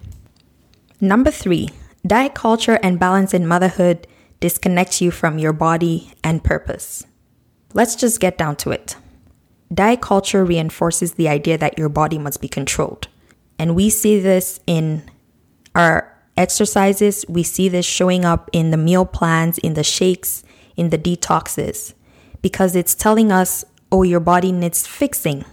Number 1.00 1.30
three, 1.30 1.70
diet 2.06 2.34
culture 2.34 2.78
and 2.82 3.00
balance 3.00 3.34
in 3.34 3.46
motherhood 3.46 4.06
disconnects 4.40 5.00
you 5.00 5.10
from 5.10 5.38
your 5.38 5.52
body 5.52 6.12
and 6.22 6.44
purpose. 6.44 7.04
Let's 7.72 7.96
just 7.96 8.20
get 8.20 8.38
down 8.38 8.56
to 8.56 8.70
it. 8.70 8.96
Diet 9.72 10.00
culture 10.00 10.44
reinforces 10.44 11.14
the 11.14 11.28
idea 11.28 11.58
that 11.58 11.78
your 11.78 11.88
body 11.88 12.18
must 12.18 12.40
be 12.40 12.48
controlled. 12.48 13.08
And 13.58 13.74
we 13.74 13.90
see 13.90 14.20
this 14.20 14.60
in 14.66 15.02
our 15.74 16.12
exercises, 16.36 17.24
we 17.28 17.42
see 17.42 17.68
this 17.68 17.86
showing 17.86 18.24
up 18.24 18.50
in 18.52 18.70
the 18.70 18.76
meal 18.76 19.04
plans, 19.04 19.58
in 19.58 19.74
the 19.74 19.84
shakes, 19.84 20.44
in 20.76 20.90
the 20.90 20.98
detoxes, 20.98 21.94
because 22.42 22.76
it's 22.76 22.94
telling 22.94 23.32
us, 23.32 23.64
oh, 23.90 24.02
your 24.02 24.20
body 24.20 24.52
needs 24.52 24.86
fixing. 24.86 25.44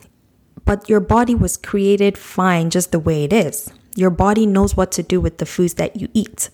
But 0.65 0.89
your 0.89 0.99
body 0.99 1.33
was 1.33 1.57
created 1.57 2.17
fine 2.17 2.69
just 2.69 2.91
the 2.91 2.99
way 2.99 3.23
it 3.23 3.33
is. 3.33 3.71
Your 3.95 4.09
body 4.09 4.45
knows 4.45 4.77
what 4.77 4.91
to 4.93 5.03
do 5.03 5.19
with 5.19 5.37
the 5.37 5.45
foods 5.45 5.73
that 5.75 5.95
you 5.97 6.07
eat. 6.13 6.49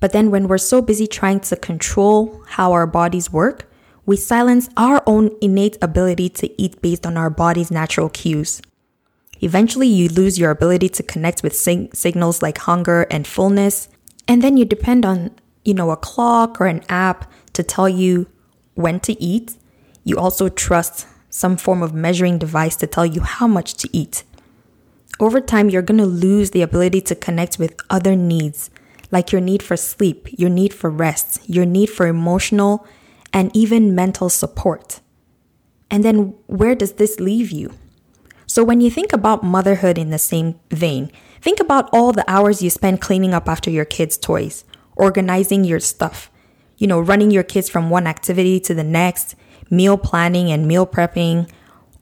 But 0.00 0.12
then, 0.12 0.30
when 0.30 0.46
we're 0.46 0.58
so 0.58 0.80
busy 0.80 1.06
trying 1.06 1.40
to 1.40 1.56
control 1.56 2.44
how 2.46 2.72
our 2.72 2.86
bodies 2.86 3.32
work, 3.32 3.68
we 4.06 4.16
silence 4.16 4.68
our 4.76 5.02
own 5.06 5.36
innate 5.40 5.76
ability 5.82 6.28
to 6.30 6.62
eat 6.62 6.80
based 6.80 7.04
on 7.04 7.16
our 7.16 7.30
body's 7.30 7.70
natural 7.70 8.08
cues. 8.08 8.62
Eventually, 9.40 9.88
you 9.88 10.08
lose 10.08 10.38
your 10.38 10.50
ability 10.50 10.88
to 10.90 11.02
connect 11.02 11.42
with 11.42 11.54
sig- 11.54 11.94
signals 11.94 12.40
like 12.40 12.58
hunger 12.58 13.02
and 13.10 13.26
fullness, 13.26 13.88
and 14.26 14.40
then 14.40 14.56
you 14.56 14.64
depend 14.64 15.04
on, 15.04 15.32
you 15.64 15.74
know, 15.74 15.90
a 15.90 15.96
clock 15.96 16.60
or 16.60 16.66
an 16.66 16.84
app 16.88 17.30
to 17.52 17.62
tell 17.62 17.88
you 17.88 18.28
when 18.74 19.00
to 19.00 19.20
eat. 19.20 19.56
You 20.04 20.16
also 20.16 20.48
trust 20.48 21.06
some 21.28 21.56
form 21.56 21.82
of 21.82 21.92
measuring 21.92 22.38
device 22.38 22.76
to 22.76 22.86
tell 22.86 23.04
you 23.04 23.20
how 23.20 23.46
much 23.46 23.74
to 23.74 23.88
eat 23.92 24.22
over 25.20 25.40
time, 25.40 25.68
you're 25.68 25.82
going 25.82 25.98
to 25.98 26.06
lose 26.06 26.50
the 26.50 26.62
ability 26.62 27.00
to 27.02 27.14
connect 27.14 27.58
with 27.58 27.76
other 27.90 28.14
needs, 28.14 28.70
like 29.10 29.32
your 29.32 29.40
need 29.40 29.62
for 29.62 29.76
sleep, 29.76 30.28
your 30.38 30.50
need 30.50 30.72
for 30.72 30.90
rest, 30.90 31.40
your 31.48 31.66
need 31.66 31.90
for 31.90 32.06
emotional 32.06 32.86
and 33.32 33.54
even 33.54 33.94
mental 33.94 34.28
support. 34.28 35.00
And 35.90 36.04
then 36.04 36.34
where 36.46 36.74
does 36.74 36.94
this 36.94 37.18
leave 37.18 37.50
you? 37.50 37.72
So, 38.46 38.64
when 38.64 38.80
you 38.80 38.90
think 38.90 39.12
about 39.12 39.44
motherhood 39.44 39.98
in 39.98 40.10
the 40.10 40.18
same 40.18 40.58
vein, 40.70 41.10
think 41.40 41.60
about 41.60 41.88
all 41.92 42.12
the 42.12 42.28
hours 42.30 42.62
you 42.62 42.70
spend 42.70 43.00
cleaning 43.00 43.34
up 43.34 43.48
after 43.48 43.70
your 43.70 43.84
kids' 43.84 44.16
toys, 44.16 44.64
organizing 44.96 45.64
your 45.64 45.80
stuff, 45.80 46.30
you 46.78 46.86
know, 46.86 47.00
running 47.00 47.30
your 47.30 47.42
kids 47.42 47.68
from 47.68 47.90
one 47.90 48.06
activity 48.06 48.58
to 48.60 48.74
the 48.74 48.84
next, 48.84 49.34
meal 49.70 49.98
planning 49.98 50.50
and 50.50 50.66
meal 50.66 50.86
prepping, 50.86 51.50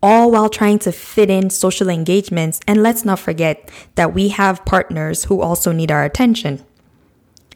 all 0.02 0.30
while 0.30 0.48
trying 0.48 0.78
to 0.80 0.92
fit 0.92 1.30
in 1.30 1.50
social 1.50 1.88
engagements. 1.88 2.60
And 2.66 2.82
let's 2.82 3.04
not 3.04 3.18
forget 3.18 3.70
that 3.94 4.14
we 4.14 4.28
have 4.28 4.64
partners 4.64 5.24
who 5.24 5.40
also 5.40 5.72
need 5.72 5.90
our 5.90 6.04
attention. 6.04 6.64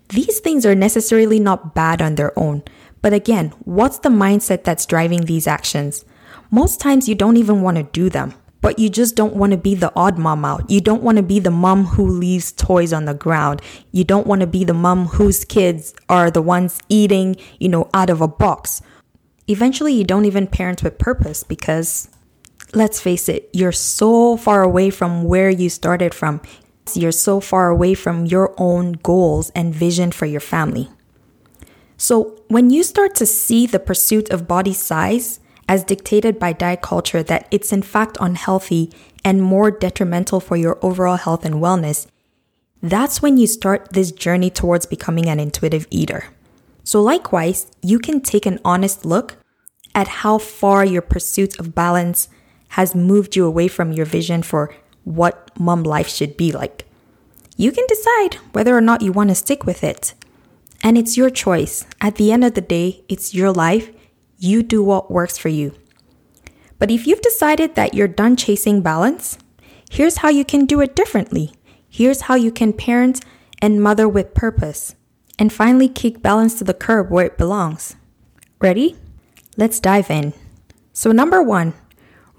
These 0.09 0.41
things 0.41 0.67
are 0.67 0.75
necessarily 0.75 1.39
not 1.39 1.75
bad 1.75 2.03
on 2.03 2.17
their 2.17 2.37
own. 2.39 2.63
But 3.03 3.13
again, 3.13 3.53
what's 3.65 3.99
the 3.99 4.09
mindset 4.09 4.65
that's 4.65 4.87
driving 4.87 5.23
these 5.25 5.47
actions? 5.47 6.05
Most 6.51 6.81
times 6.81 7.09
you 7.09 7.15
don't 7.15 7.37
even 7.37 7.63
want 7.63 7.77
to 7.77 7.85
do 7.85 8.11
them, 8.11 8.35
but 8.61 8.79
you 8.79 8.91
just 8.91 9.15
don't 9.15 9.37
want 9.37 9.53
to 9.53 9.57
be 9.57 9.75
the 9.75 9.93
odd 9.95 10.19
mom 10.19 10.45
out. 10.45 10.69
You 10.69 10.81
don't 10.81 11.03
want 11.03 11.17
to 11.17 11.23
be 11.23 11.39
the 11.39 11.51
mom 11.51 11.85
who 11.85 12.07
leaves 12.07 12.53
toys 12.53 12.93
on 12.93 13.05
the 13.05 13.15
ground. 13.15 13.63
You 13.93 14.05
don't 14.05 14.27
want 14.27 14.41
to 14.41 14.47
be 14.47 14.65
the 14.65 14.75
mom 14.75 15.07
whose 15.07 15.45
kids 15.45 15.95
are 16.09 16.31
the 16.31 16.43
ones 16.43 16.81
eating, 16.89 17.37
you 17.59 17.69
know, 17.69 17.89
out 17.95 18.11
of 18.11 18.21
a 18.21 18.29
box. 18.29 18.83
Eventually, 19.47 19.95
you 19.95 20.05
don't 20.05 20.25
even 20.25 20.47
parent 20.47 20.83
with 20.83 20.99
purpose 20.99 21.43
because 21.45 22.09
let's 22.75 23.01
face 23.01 23.29
it, 23.29 23.49
you're 23.53 23.73
so 23.73 24.37
far 24.37 24.63
away 24.63 24.91
from 24.91 25.25
where 25.25 25.51
you 25.51 25.69
started 25.69 26.15
from. 26.15 26.41
You're 26.95 27.13
so 27.13 27.41
far 27.41 27.69
away 27.69 27.95
from 27.95 28.27
your 28.27 28.55
own 28.59 28.93
goals 28.93 29.51
and 29.51 29.75
vision 29.75 30.11
for 30.11 30.27
your 30.27 30.41
family. 30.41 30.89
So, 31.97 32.43
when 32.49 32.71
you 32.71 32.83
start 32.83 33.15
to 33.17 33.27
see 33.27 33.67
the 33.67 33.79
pursuit 33.79 34.31
of 34.31 34.49
body 34.49 34.73
size 34.73 35.39
as 35.69 35.85
dictated 35.85 36.39
by 36.39 36.53
diet 36.53 36.81
culture 36.81 37.23
that 37.23 37.47
it's 37.51 37.73
in 37.73 37.83
fact 37.83 38.17
unhealthy 38.21 38.91
and 39.25 39.43
more 39.43 39.71
detrimental 39.71 40.41
for 40.41 40.57
your 40.57 40.79
overall 40.83 41.17
health 41.17 41.45
and 41.45 41.57
wellness, 41.57 42.07
that's 42.83 43.21
when 43.21 43.37
you 43.37 43.47
start 43.47 43.93
this 43.93 44.11
journey 44.11 44.51
towards 44.51 44.87
becoming 44.87 45.29
an 45.29 45.39
intuitive 45.39 45.87
eater. 45.91 46.25
So, 46.83 47.03
likewise, 47.03 47.67
you 47.83 47.99
can 47.99 48.21
take 48.21 48.47
an 48.47 48.59
honest 48.65 49.05
look 49.05 49.37
at 49.95 50.09
how 50.09 50.39
far 50.39 50.85
your 50.85 51.03
pursuit 51.03 51.59
of 51.61 51.75
balance 51.75 52.29
has 52.71 52.95
moved 52.95 53.37
you 53.37 53.47
away 53.47 53.69
from 53.69 53.93
your 53.93 54.07
vision 54.07 54.43
for 54.43 54.73
what 55.05 55.51
mom 55.59 55.83
life 55.83 56.09
should 56.09 56.37
be 56.37 56.53
like. 56.53 56.87
You 57.57 57.73
can 57.73 57.85
decide 57.89 58.35
whether 58.53 58.77
or 58.77 58.81
not 58.81 59.03
you 59.03 59.13
want 59.13 59.31
to 59.31 59.35
stick 59.35 59.65
with 59.67 59.85
it. 59.85 60.15
And 60.83 60.97
it's 60.97 61.17
your 61.17 61.31
choice. 61.31 61.85
At 62.01 62.15
the 62.15 62.33
end 62.33 62.45
of 62.45 62.55
the 62.55 62.61
day, 62.61 63.05
it's 63.09 63.35
your 63.35 63.53
life. 63.53 63.91
You 64.39 64.63
do 64.63 64.83
what 64.83 65.11
works 65.11 65.37
for 65.37 65.49
you. 65.49 65.75
But 66.79 66.91
if 66.91 67.07
you've 67.07 67.21
decided 67.21 67.75
that 67.75 67.93
you're 67.93 68.09
done 68.09 68.37
chasing 68.37 68.81
balance, 68.81 69.37
here's 69.91 70.19
how 70.19 70.31
you 70.31 70.45
can 70.45 70.65
do 70.65 70.81
it 70.81 70.97
differently. 70.97 71.53
Here's 71.89 72.23
how 72.23 72.37
you 72.37 72.51
can 72.51 72.73
parent 72.73 73.23
and 73.61 73.83
mother 73.83 74.09
with 74.09 74.33
purpose. 74.33 74.95
And 75.39 75.53
finally, 75.53 75.89
kick 75.89 76.23
balance 76.23 76.55
to 76.59 76.65
the 76.65 76.73
curb 76.73 77.11
where 77.11 77.27
it 77.27 77.37
belongs. 77.37 77.97
Ready? 78.61 78.97
Let's 79.57 79.81
dive 79.81 80.11
in. 80.11 80.33
So, 80.93 81.13
number 81.13 81.43
one, 81.43 81.75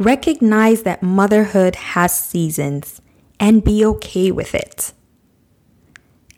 recognize 0.04 0.84
that 0.84 1.04
motherhood 1.04 1.76
has 1.76 2.18
seasons 2.18 3.02
and 3.40 3.64
be 3.64 3.86
okay 3.86 4.32
with 4.32 4.56
it. 4.56 4.94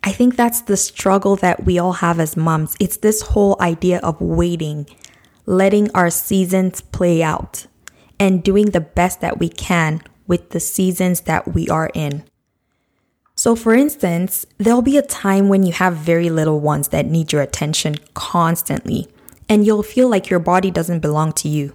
I 0.03 0.11
think 0.11 0.35
that's 0.35 0.61
the 0.61 0.75
struggle 0.75 1.37
that 1.37 1.63
we 1.63 1.79
all 1.79 1.93
have 1.93 2.19
as 2.19 2.35
moms. 2.35 2.75
It's 2.79 2.97
this 2.97 3.21
whole 3.21 3.55
idea 3.61 3.99
of 3.99 4.19
waiting, 4.19 4.87
letting 5.45 5.89
our 5.91 6.09
seasons 6.09 6.81
play 6.81 7.23
out, 7.23 7.67
and 8.19 8.43
doing 8.43 8.67
the 8.67 8.81
best 8.81 9.21
that 9.21 9.39
we 9.39 9.47
can 9.47 10.01
with 10.27 10.49
the 10.49 10.59
seasons 10.59 11.21
that 11.21 11.53
we 11.53 11.69
are 11.69 11.89
in. 11.93 12.23
So, 13.35 13.55
for 13.55 13.73
instance, 13.73 14.45
there'll 14.57 14.81
be 14.81 14.97
a 14.97 15.01
time 15.01 15.47
when 15.47 15.63
you 15.63 15.73
have 15.73 15.95
very 15.95 16.29
little 16.29 16.59
ones 16.59 16.89
that 16.89 17.05
need 17.05 17.31
your 17.31 17.41
attention 17.41 17.95
constantly, 18.13 19.07
and 19.49 19.65
you'll 19.65 19.83
feel 19.83 20.09
like 20.09 20.29
your 20.29 20.39
body 20.39 20.69
doesn't 20.69 20.99
belong 20.99 21.31
to 21.33 21.49
you. 21.49 21.73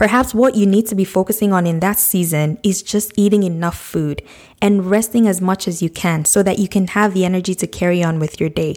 Perhaps 0.00 0.32
what 0.32 0.54
you 0.54 0.64
need 0.64 0.86
to 0.86 0.94
be 0.94 1.04
focusing 1.04 1.52
on 1.52 1.66
in 1.66 1.80
that 1.80 1.98
season 1.98 2.58
is 2.62 2.82
just 2.82 3.12
eating 3.18 3.42
enough 3.42 3.78
food 3.78 4.22
and 4.62 4.86
resting 4.86 5.28
as 5.28 5.42
much 5.42 5.68
as 5.68 5.82
you 5.82 5.90
can 5.90 6.24
so 6.24 6.42
that 6.42 6.58
you 6.58 6.66
can 6.68 6.86
have 6.86 7.12
the 7.12 7.22
energy 7.22 7.54
to 7.54 7.66
carry 7.66 8.02
on 8.02 8.18
with 8.18 8.40
your 8.40 8.48
day. 8.48 8.76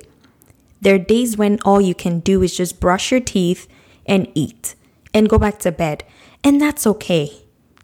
There 0.81 0.95
are 0.95 0.99
days 0.99 1.37
when 1.37 1.61
all 1.63 1.79
you 1.79 1.95
can 1.95 2.19
do 2.19 2.43
is 2.43 2.57
just 2.57 2.81
brush 2.81 3.09
your 3.09 3.21
teeth 3.21 3.69
and 4.05 4.29
eat 4.35 4.75
and 5.13 5.29
go 5.29 5.37
back 5.39 5.59
to 5.59 5.71
bed, 5.71 6.03
and 6.43 6.59
that's 6.59 6.85
okay. 6.85 7.31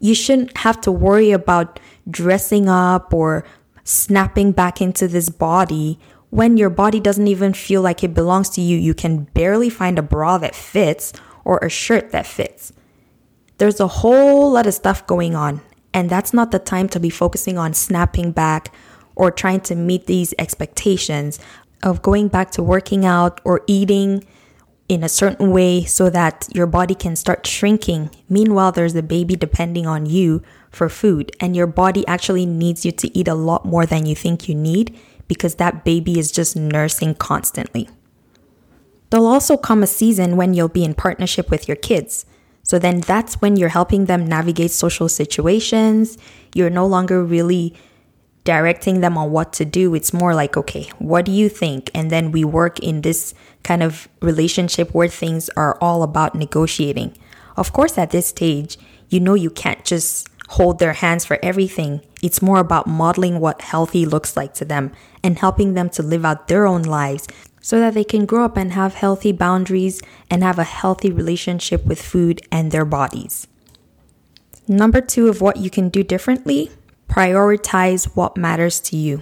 You 0.01 0.15
shouldn't 0.15 0.57
have 0.57 0.81
to 0.81 0.91
worry 0.91 1.31
about 1.31 1.79
dressing 2.11 2.67
up 2.67 3.13
or 3.13 3.45
snapping 3.85 4.51
back 4.51 4.81
into 4.81 5.07
this 5.07 5.29
body 5.29 5.97
when 6.29 6.57
your 6.57 6.69
body 6.69 6.99
doesn't 6.99 7.27
even 7.27 7.53
feel 7.53 7.81
like 7.81 8.03
it 8.03 8.13
belongs 8.13 8.49
to 8.49 8.61
you. 8.61 8.75
You 8.75 8.93
can 8.93 9.29
barely 9.33 9.69
find 9.69 9.97
a 9.97 10.01
bra 10.01 10.39
that 10.39 10.55
fits 10.55 11.13
or 11.45 11.59
a 11.59 11.69
shirt 11.69 12.11
that 12.11 12.27
fits. 12.27 12.73
There's 13.59 13.79
a 13.81 13.87
whole 13.87 14.51
lot 14.51 14.67
of 14.67 14.73
stuff 14.73 15.05
going 15.05 15.35
on, 15.35 15.61
and 15.93 16.09
that's 16.09 16.33
not 16.33 16.51
the 16.51 16.59
time 16.59 16.87
to 16.89 16.99
be 16.99 17.09
focusing 17.09 17.57
on 17.57 17.73
snapping 17.73 18.31
back 18.31 18.73
or 19.15 19.31
trying 19.31 19.59
to 19.61 19.75
meet 19.75 20.05
these 20.05 20.33
expectations 20.39 21.39
of 21.83 22.01
going 22.01 22.29
back 22.29 22.51
to 22.51 22.63
working 22.63 23.05
out 23.05 23.41
or 23.43 23.61
eating 23.67 24.23
in 24.87 25.03
a 25.03 25.09
certain 25.09 25.51
way 25.51 25.83
so 25.83 26.09
that 26.09 26.47
your 26.53 26.67
body 26.67 26.95
can 26.95 27.17
start 27.17 27.45
shrinking. 27.45 28.09
Meanwhile, 28.29 28.71
there's 28.71 28.95
a 28.95 29.03
baby 29.03 29.35
depending 29.35 29.85
on 29.85 30.05
you 30.05 30.41
for 30.71 30.87
food, 30.87 31.31
and 31.41 31.53
your 31.53 31.67
body 31.67 32.07
actually 32.07 32.45
needs 32.45 32.85
you 32.85 32.93
to 32.93 33.17
eat 33.17 33.27
a 33.27 33.35
lot 33.35 33.65
more 33.65 33.85
than 33.85 34.05
you 34.05 34.15
think 34.15 34.47
you 34.47 34.55
need 34.55 34.97
because 35.27 35.55
that 35.55 35.83
baby 35.83 36.17
is 36.17 36.31
just 36.31 36.55
nursing 36.55 37.13
constantly. 37.13 37.89
There'll 39.09 39.27
also 39.27 39.57
come 39.57 39.83
a 39.83 39.87
season 39.87 40.37
when 40.37 40.53
you'll 40.53 40.69
be 40.69 40.85
in 40.85 40.93
partnership 40.93 41.49
with 41.51 41.67
your 41.67 41.77
kids. 41.77 42.25
So 42.69 42.77
then 42.77 42.99
that's 42.99 43.41
when 43.41 43.57
you're 43.57 43.69
helping 43.69 44.05
them 44.05 44.27
navigate 44.27 44.69
social 44.69 45.09
situations. 45.09 46.19
You're 46.53 46.69
no 46.69 46.85
longer 46.85 47.23
really 47.23 47.73
directing 48.43 49.01
them 49.01 49.17
on 49.17 49.31
what 49.31 49.51
to 49.53 49.65
do. 49.65 49.95
It's 49.95 50.13
more 50.13 50.35
like, 50.35 50.55
okay, 50.55 50.91
what 50.99 51.25
do 51.25 51.31
you 51.31 51.49
think? 51.49 51.89
And 51.95 52.11
then 52.11 52.31
we 52.31 52.45
work 52.45 52.77
in 52.77 53.01
this 53.01 53.33
kind 53.63 53.81
of 53.81 54.07
relationship 54.21 54.93
where 54.93 55.07
things 55.07 55.49
are 55.57 55.79
all 55.81 56.03
about 56.03 56.35
negotiating. 56.35 57.17
Of 57.57 57.73
course, 57.73 57.97
at 57.97 58.11
this 58.11 58.27
stage, 58.27 58.77
you 59.07 59.19
know 59.19 59.33
you 59.33 59.49
can't 59.49 59.83
just 59.83 60.29
hold 60.49 60.77
their 60.77 60.93
hands 60.93 61.25
for 61.25 61.39
everything. 61.41 62.01
It's 62.21 62.39
more 62.39 62.59
about 62.59 62.85
modeling 62.85 63.39
what 63.39 63.61
healthy 63.61 64.05
looks 64.05 64.37
like 64.37 64.53
to 64.55 64.65
them 64.65 64.91
and 65.23 65.39
helping 65.39 65.73
them 65.73 65.89
to 65.89 66.03
live 66.03 66.23
out 66.23 66.47
their 66.47 66.67
own 66.67 66.83
lives 66.83 67.27
so 67.61 67.79
that 67.79 67.93
they 67.93 68.03
can 68.03 68.25
grow 68.25 68.45
up 68.45 68.57
and 68.57 68.73
have 68.73 68.95
healthy 68.95 69.31
boundaries 69.31 70.01
and 70.29 70.43
have 70.43 70.59
a 70.59 70.63
healthy 70.63 71.11
relationship 71.11 71.85
with 71.85 72.01
food 72.01 72.41
and 72.51 72.71
their 72.71 72.85
bodies. 72.85 73.47
Number 74.67 75.01
two 75.01 75.27
of 75.27 75.41
what 75.41 75.57
you 75.57 75.69
can 75.69 75.89
do 75.89 76.03
differently 76.03 76.71
prioritize 77.09 78.15
what 78.15 78.37
matters 78.37 78.79
to 78.79 78.95
you. 78.95 79.21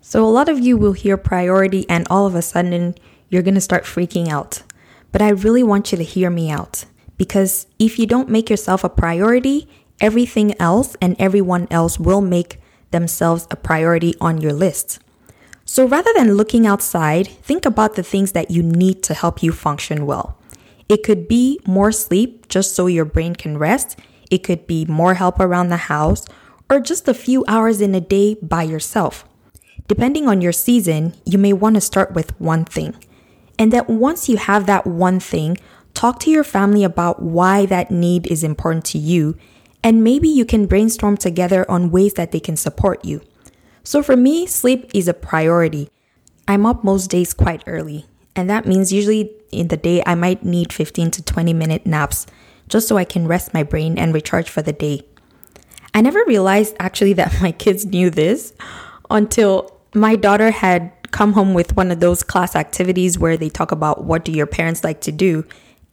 So, 0.00 0.24
a 0.24 0.32
lot 0.32 0.48
of 0.48 0.58
you 0.58 0.76
will 0.76 0.94
hear 0.94 1.16
priority, 1.16 1.84
and 1.88 2.06
all 2.08 2.26
of 2.26 2.34
a 2.34 2.42
sudden, 2.42 2.94
you're 3.28 3.42
gonna 3.42 3.60
start 3.60 3.84
freaking 3.84 4.28
out. 4.28 4.62
But 5.12 5.22
I 5.22 5.28
really 5.28 5.62
want 5.62 5.92
you 5.92 5.98
to 5.98 6.04
hear 6.04 6.30
me 6.30 6.50
out 6.50 6.86
because 7.18 7.66
if 7.78 7.98
you 7.98 8.06
don't 8.06 8.30
make 8.30 8.48
yourself 8.48 8.82
a 8.82 8.88
priority, 8.88 9.68
everything 10.00 10.58
else 10.58 10.96
and 11.02 11.14
everyone 11.18 11.68
else 11.70 12.00
will 12.00 12.22
make 12.22 12.58
themselves 12.90 13.46
a 13.50 13.56
priority 13.56 14.14
on 14.20 14.40
your 14.40 14.52
list. 14.52 14.98
So 15.70 15.86
rather 15.86 16.10
than 16.16 16.34
looking 16.34 16.66
outside, 16.66 17.28
think 17.28 17.64
about 17.64 17.94
the 17.94 18.02
things 18.02 18.32
that 18.32 18.50
you 18.50 18.60
need 18.60 19.04
to 19.04 19.14
help 19.14 19.40
you 19.40 19.52
function 19.52 20.04
well. 20.04 20.36
It 20.88 21.04
could 21.04 21.28
be 21.28 21.60
more 21.64 21.92
sleep 21.92 22.48
just 22.48 22.74
so 22.74 22.88
your 22.88 23.04
brain 23.04 23.36
can 23.36 23.56
rest. 23.56 23.96
It 24.32 24.38
could 24.38 24.66
be 24.66 24.84
more 24.86 25.14
help 25.14 25.38
around 25.38 25.68
the 25.68 25.86
house 25.86 26.24
or 26.68 26.80
just 26.80 27.06
a 27.06 27.14
few 27.14 27.44
hours 27.46 27.80
in 27.80 27.94
a 27.94 28.00
day 28.00 28.34
by 28.42 28.64
yourself. 28.64 29.24
Depending 29.86 30.26
on 30.26 30.40
your 30.40 30.50
season, 30.50 31.14
you 31.24 31.38
may 31.38 31.52
want 31.52 31.76
to 31.76 31.80
start 31.80 32.14
with 32.14 32.38
one 32.40 32.64
thing. 32.64 32.96
And 33.56 33.72
that 33.72 33.88
once 33.88 34.28
you 34.28 34.38
have 34.38 34.66
that 34.66 34.88
one 34.88 35.20
thing, 35.20 35.56
talk 35.94 36.18
to 36.20 36.32
your 36.32 36.42
family 36.42 36.82
about 36.82 37.22
why 37.22 37.64
that 37.66 37.92
need 37.92 38.26
is 38.26 38.42
important 38.42 38.86
to 38.86 38.98
you. 38.98 39.36
And 39.84 40.02
maybe 40.02 40.28
you 40.28 40.44
can 40.44 40.66
brainstorm 40.66 41.16
together 41.16 41.64
on 41.70 41.92
ways 41.92 42.14
that 42.14 42.32
they 42.32 42.40
can 42.40 42.56
support 42.56 43.04
you. 43.04 43.20
So 43.82 44.02
for 44.02 44.16
me, 44.16 44.46
sleep 44.46 44.90
is 44.94 45.08
a 45.08 45.14
priority. 45.14 45.90
I'm 46.46 46.66
up 46.66 46.84
most 46.84 47.10
days 47.10 47.32
quite 47.32 47.62
early, 47.66 48.06
and 48.34 48.50
that 48.50 48.66
means 48.66 48.92
usually 48.92 49.32
in 49.52 49.68
the 49.68 49.76
day 49.76 50.02
I 50.06 50.14
might 50.14 50.44
need 50.44 50.72
15 50.72 51.10
to 51.12 51.22
20 51.22 51.52
minute 51.52 51.86
naps 51.86 52.26
just 52.68 52.88
so 52.88 52.96
I 52.96 53.04
can 53.04 53.26
rest 53.26 53.54
my 53.54 53.62
brain 53.62 53.98
and 53.98 54.14
recharge 54.14 54.48
for 54.48 54.62
the 54.62 54.72
day. 54.72 55.02
I 55.92 56.00
never 56.00 56.22
realized 56.26 56.76
actually 56.78 57.14
that 57.14 57.38
my 57.42 57.52
kids 57.52 57.84
knew 57.84 58.10
this 58.10 58.52
until 59.10 59.76
my 59.94 60.16
daughter 60.16 60.50
had 60.50 60.92
come 61.10 61.32
home 61.32 61.54
with 61.54 61.76
one 61.76 61.90
of 61.90 61.98
those 62.00 62.22
class 62.22 62.54
activities 62.54 63.18
where 63.18 63.36
they 63.36 63.48
talk 63.48 63.72
about 63.72 64.04
what 64.04 64.24
do 64.24 64.30
your 64.30 64.46
parents 64.46 64.84
like 64.84 65.00
to 65.00 65.12
do 65.12 65.44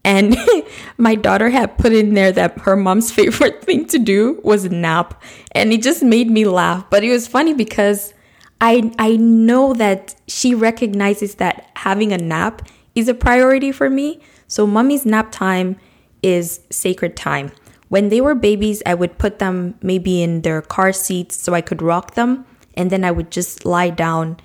and 0.08 0.38
my 0.98 1.16
daughter 1.16 1.50
had 1.50 1.78
put 1.78 1.92
in 1.92 2.14
there 2.14 2.32
that 2.32 2.58
her 2.60 2.78
mom's 2.78 3.12
favorite 3.20 3.62
thing 3.62 3.86
to 3.88 4.00
do 4.00 4.40
was 4.42 4.72
nap. 4.72 5.22
And 5.52 5.74
it 5.74 5.84
just 5.84 6.02
made 6.02 6.32
me 6.32 6.46
laugh. 6.46 6.90
But 6.90 7.04
it 7.04 7.12
was 7.12 7.28
funny 7.28 7.54
because 7.54 8.14
I 8.62 8.92
I 8.98 9.18
know 9.18 9.74
that 9.74 10.16
she 10.28 10.56
recognizes 10.56 11.36
that 11.36 11.70
having 11.76 12.14
a 12.14 12.18
nap 12.18 12.62
is 12.96 13.10
a 13.10 13.14
priority 13.14 13.72
for 13.74 13.90
me. 13.90 14.22
So 14.48 14.66
mommy's 14.66 15.06
nap 15.06 15.32
time 15.32 15.76
is 16.24 16.62
sacred 16.72 17.18
time. 17.18 17.52
When 17.90 18.08
they 18.08 18.22
were 18.22 18.36
babies, 18.36 18.82
I 18.86 18.94
would 18.94 19.18
put 19.18 19.40
them 19.40 19.76
maybe 19.82 20.24
in 20.24 20.42
their 20.42 20.62
car 20.62 20.94
seats 20.94 21.36
so 21.36 21.54
I 21.54 21.62
could 21.62 21.82
rock 21.82 22.16
them 22.16 22.46
and 22.76 22.90
then 22.90 23.04
I 23.04 23.12
would 23.12 23.30
just 23.30 23.66
lie 23.66 23.90
down 23.90 24.38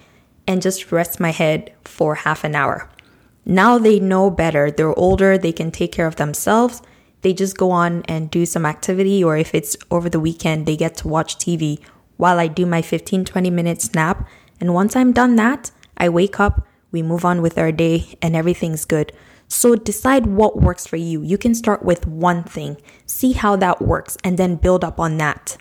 and 0.47 0.61
just 0.61 0.91
rest 0.91 1.21
my 1.21 1.31
head 1.31 1.73
for 1.85 2.17
half 2.17 2.43
an 2.43 2.55
hour. 2.57 2.89
Now 3.45 3.79
they 3.79 3.99
know 3.99 4.31
better. 4.31 4.71
They're 4.71 4.99
older, 4.99 5.37
they 5.37 5.53
can 5.53 5.71
take 5.71 5.93
care 5.93 6.07
of 6.07 6.17
themselves. 6.17 6.83
They 7.23 7.33
just 7.33 7.57
go 7.57 7.71
on 7.71 8.03
and 8.05 8.31
do 8.31 8.47
some 8.47 8.67
activity, 8.67 9.23
or 9.23 9.37
if 9.37 9.55
it's 9.55 9.77
over 9.91 10.09
the 10.09 10.21
weekend, 10.21 10.67
they 10.67 10.77
get 10.77 10.97
to 10.99 11.09
watch 11.09 11.37
TV 11.37 11.81
while 12.17 12.39
I 12.39 12.47
do 12.47 12.67
my 12.67 12.83
15 12.83 13.25
20 13.25 13.51
minute 13.51 13.89
nap. 13.95 14.29
And 14.61 14.75
once 14.75 14.95
I'm 14.95 15.13
done 15.13 15.37
that, 15.37 15.71
I 15.97 16.09
wake 16.09 16.39
up, 16.39 16.67
we 16.91 17.03
move 17.03 17.25
on 17.25 17.43
with 17.43 17.59
our 17.59 17.73
day, 17.73 18.17
and 18.23 18.37
everything's 18.37 18.85
good. 18.85 19.13
So 19.49 19.75
decide 19.75 20.27
what 20.27 20.63
works 20.63 20.87
for 20.87 20.97
you. 20.97 21.23
You 21.23 21.37
can 21.37 21.55
start 21.55 21.85
with 21.85 22.07
one 22.07 22.45
thing, 22.45 22.77
see 23.07 23.33
how 23.33 23.57
that 23.57 23.83
works, 23.83 24.17
and 24.25 24.39
then 24.39 24.57
build 24.57 24.85
up 24.85 24.99
on 25.01 25.19
that. 25.19 25.57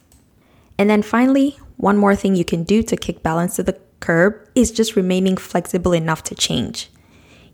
And 0.78 0.90
then 0.90 1.02
finally, 1.02 1.58
one 1.78 1.98
more 1.98 2.16
thing 2.16 2.36
you 2.36 2.46
can 2.46 2.64
do 2.64 2.84
to 2.84 2.96
kick 2.96 3.24
balance 3.24 3.56
to 3.56 3.64
the 3.64 3.80
curb 4.00 4.48
is 4.54 4.72
just 4.72 4.96
remaining 4.96 5.36
flexible 5.36 5.94
enough 5.94 6.24
to 6.24 6.36
change. 6.36 6.91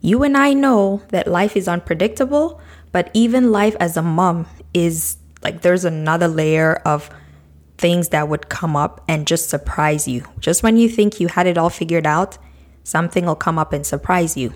You 0.00 0.22
and 0.22 0.36
I 0.36 0.52
know 0.52 1.02
that 1.08 1.26
life 1.26 1.56
is 1.56 1.68
unpredictable, 1.68 2.60
but 2.92 3.10
even 3.14 3.50
life 3.50 3.76
as 3.80 3.96
a 3.96 4.02
mom 4.02 4.46
is 4.72 5.16
like 5.42 5.62
there's 5.62 5.84
another 5.84 6.28
layer 6.28 6.74
of 6.84 7.10
things 7.76 8.08
that 8.08 8.28
would 8.28 8.48
come 8.48 8.76
up 8.76 9.02
and 9.08 9.26
just 9.26 9.48
surprise 9.48 10.08
you. 10.08 10.24
Just 10.40 10.62
when 10.62 10.76
you 10.76 10.88
think 10.88 11.20
you 11.20 11.28
had 11.28 11.46
it 11.46 11.56
all 11.56 11.70
figured 11.70 12.06
out, 12.06 12.38
something 12.82 13.24
will 13.24 13.36
come 13.36 13.58
up 13.58 13.72
and 13.72 13.86
surprise 13.86 14.36
you. 14.36 14.52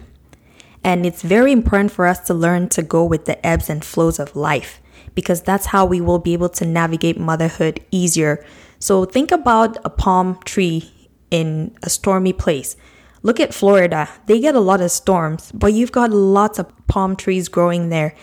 And 0.85 1.07
it's 1.07 1.23
very 1.23 1.53
important 1.53 1.93
for 1.93 2.07
us 2.07 2.19
to 2.27 2.35
learn 2.35 2.69
to 2.71 2.83
go 2.83 3.05
with 3.05 3.27
the 3.27 3.45
ebbs 3.47 3.71
and 3.71 3.85
flows 3.85 4.19
of 4.19 4.35
life 4.35 4.81
because 5.15 5.43
that's 5.43 5.67
how 5.67 5.85
we 5.85 6.01
will 6.01 6.19
be 6.19 6.33
able 6.33 6.49
to 6.49 6.65
navigate 6.65 7.19
motherhood 7.19 7.81
easier. 7.91 8.45
So 8.79 9.05
think 9.05 9.31
about 9.31 9.77
a 9.85 9.91
palm 9.91 10.41
tree 10.45 10.91
in 11.31 11.77
a 11.83 11.91
stormy 11.91 12.33
place. 12.33 12.77
Look 13.23 13.39
at 13.39 13.55
Florida. 13.55 14.09
They 14.27 14.41
get 14.41 14.55
a 14.55 14.61
lot 14.61 14.81
of 14.81 14.91
storms, 14.91 15.53
but 15.53 15.73
you've 15.73 15.93
got 15.93 16.11
lots 16.11 16.59
of 16.59 16.71
palm 16.89 17.15
trees 17.15 17.49
growing 17.49 17.89
there. 17.89 18.15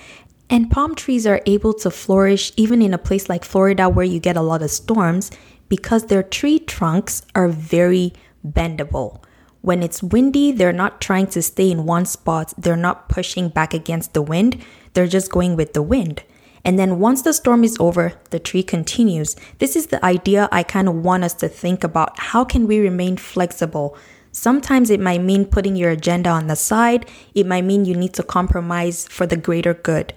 And 0.50 0.70
palm 0.70 0.96
trees 0.96 1.26
are 1.26 1.42
able 1.46 1.74
to 1.76 1.92
flourish 1.92 2.52
even 2.58 2.82
in 2.82 2.94
a 2.94 2.98
place 2.98 3.30
like 3.30 3.46
Florida 3.46 3.88
where 3.88 4.06
you 4.06 4.20
get 4.20 4.36
a 4.36 4.42
lot 4.42 4.62
of 4.62 4.72
storms 4.72 5.32
because 5.70 6.08
their 6.08 6.24
tree 6.24 6.60
trunks 6.60 7.22
are 7.36 7.48
very 7.48 8.14
bendable. 8.46 9.24
When 9.62 9.84
it's 9.84 10.02
windy, 10.02 10.52
they're 10.52 10.74
not 10.74 11.02
trying 11.02 11.28
to 11.28 11.42
stay 11.42 11.70
in 11.70 11.86
one 11.86 12.06
spot, 12.06 12.54
they're 12.58 12.76
not 12.76 13.10
pushing 13.10 13.50
back 13.50 13.74
against 13.74 14.14
the 14.14 14.22
wind, 14.22 14.64
they're 14.94 15.08
just 15.08 15.32
going 15.32 15.56
with 15.56 15.74
the 15.74 15.82
wind. 15.82 16.24
And 16.66 16.80
then 16.80 17.00
once 17.00 17.22
the 17.22 17.34
storm 17.34 17.64
is 17.64 17.78
over, 17.80 18.14
the 18.32 18.40
tree 18.40 18.64
continues. 18.64 19.36
This 19.60 19.76
is 19.76 19.88
the 19.88 20.04
idea 20.04 20.50
I 20.52 20.64
kind 20.64 20.88
of 20.88 20.96
want 20.96 21.24
us 21.24 21.34
to 21.36 21.48
think 21.48 21.84
about. 21.84 22.20
How 22.20 22.44
can 22.44 22.68
we 22.68 22.80
remain 22.80 23.18
flexible? 23.18 23.98
Sometimes 24.32 24.90
it 24.90 25.00
might 25.00 25.22
mean 25.22 25.46
putting 25.46 25.76
your 25.76 25.92
agenda 25.92 26.30
on 26.30 26.48
the 26.48 26.56
side, 26.56 27.10
it 27.34 27.46
might 27.46 27.66
mean 27.66 27.86
you 27.86 27.96
need 27.96 28.14
to 28.14 28.24
compromise 28.24 29.08
for 29.08 29.26
the 29.26 29.38
greater 29.38 29.74
good. 29.74 30.14